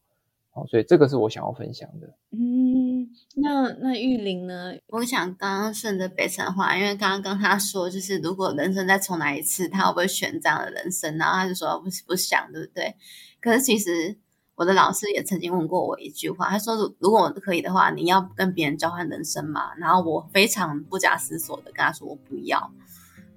[0.50, 2.12] 好，所以这个是我想要分享的。
[2.32, 4.74] 嗯，那那玉玲呢？
[4.88, 11.16] 我想刚刚顺着北辰的话，因为刚刚跟他说，就是如果人生再重来一次，他会不会选这样的人生？
[11.16, 12.94] 然后他就说不不想，对不对？
[13.40, 14.18] 可是其实。
[14.56, 22.70] 我的老师也曾经问过我一句话，他说：“如果我可以的话，你要跟别人交换人生吗？”然后我非常不假思索的跟他说：“我不要。”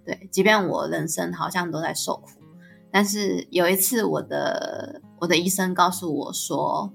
[0.08, 2.30] 对，即便我人生好像都在受苦，
[2.90, 6.92] 但是有一次，我的我的医生告诉我说：“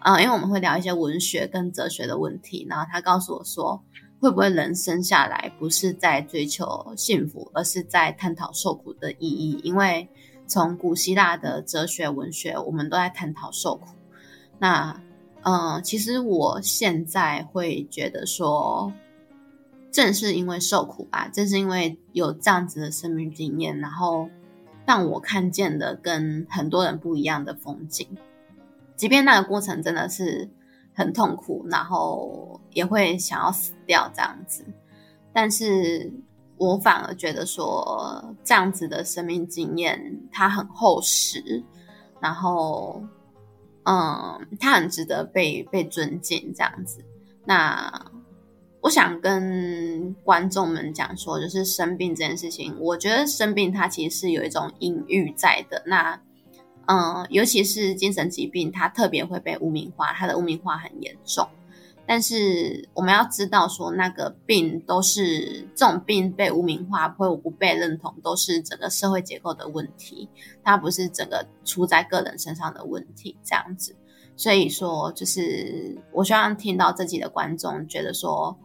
[0.00, 3.82] 啊、因为我们会聊一些文学跟哲学的问题，然后他告诉我说，
[4.20, 9.60] 会不会人生下来不是在追求幸福，而是在探讨受苦的意义？
[9.62, 10.06] 因为。”
[10.48, 13.88] 从古希腊的哲学、文学，我们都在探讨受苦。
[14.60, 14.96] 那，
[15.42, 18.92] 嗯、其实我现在会觉得说，
[19.96, 24.28] 正是因为受苦吧，正是因为有这样子的生命经验，然后
[24.84, 28.06] 让我看见了跟很多人不一样的风景。
[28.94, 30.50] 即便那个过程真的是
[30.92, 34.66] 很痛苦，然后也会想要死掉这样子，
[35.32, 36.12] 但是。
[36.58, 41.62] 我反而觉得说，这样子的生命经验，它很厚实，
[42.18, 43.02] 然后，
[43.82, 46.50] 嗯，它很值得被被尊敬。
[46.56, 47.04] 这样子，
[47.44, 47.92] 那
[48.86, 55.82] 我想跟观众们讲说，就是生病这件事情，我觉得生病它其实是有一种隐喻在的。
[55.86, 56.20] 那，
[56.86, 61.48] 嗯，尤其是精神疾病，它特别会被污名化，它的污名化很严重。
[62.06, 70.28] 但是我们要知道，说那个病都是这种病被污名化或不被认同，都是整个社会结构的问题，
[70.62, 73.96] 它不是整个出在个人身上的问题，这样子。
[74.36, 78.56] 所以说，就是我希望听到这集的观众觉得说，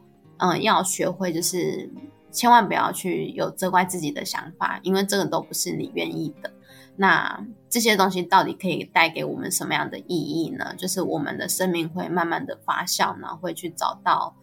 [0.41, 1.87] 嗯，要学会就是
[2.31, 6.51] 千万不要去有责怪自己的想法，因为这个都不是你愿意的。
[6.95, 10.73] 那这些东西到底可以带给我们什么样的意义呢？
[10.75, 14.35] 就是我们的生命会慢慢的发酵，然后会去找到，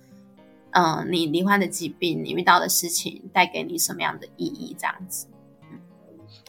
[0.70, 4.76] 嗯、你离婚的疾病，你遇到的事情带给你什么样的意义？
[4.78, 5.26] 这样子。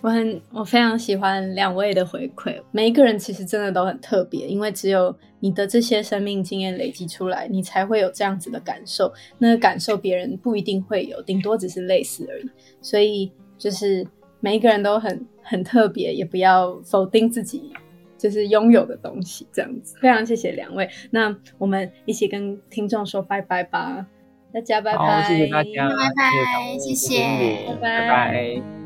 [0.01, 2.61] 我很，我非常喜欢两位的回馈。
[2.71, 9.11] 每一个人其实真的都很特别，因为只有你的这些生命经验累积出来，你才会有这样子的感受。
[9.37, 12.49] 那个感受别人不一定会有，顶多只是类似而已。
[12.81, 14.07] 所以就是。
[14.41, 17.73] 每一个人都很很特别，也不要否定自己
[18.17, 19.97] 就是拥有的东西，这样子。
[19.99, 24.07] 非常谢谢两位，那我们一起跟听众说拜拜吧，
[24.53, 27.19] 大家拜拜，好，谢谢大家，拜拜，谢谢，
[27.67, 27.99] 拜拜。
[27.99, 28.78] 拜拜。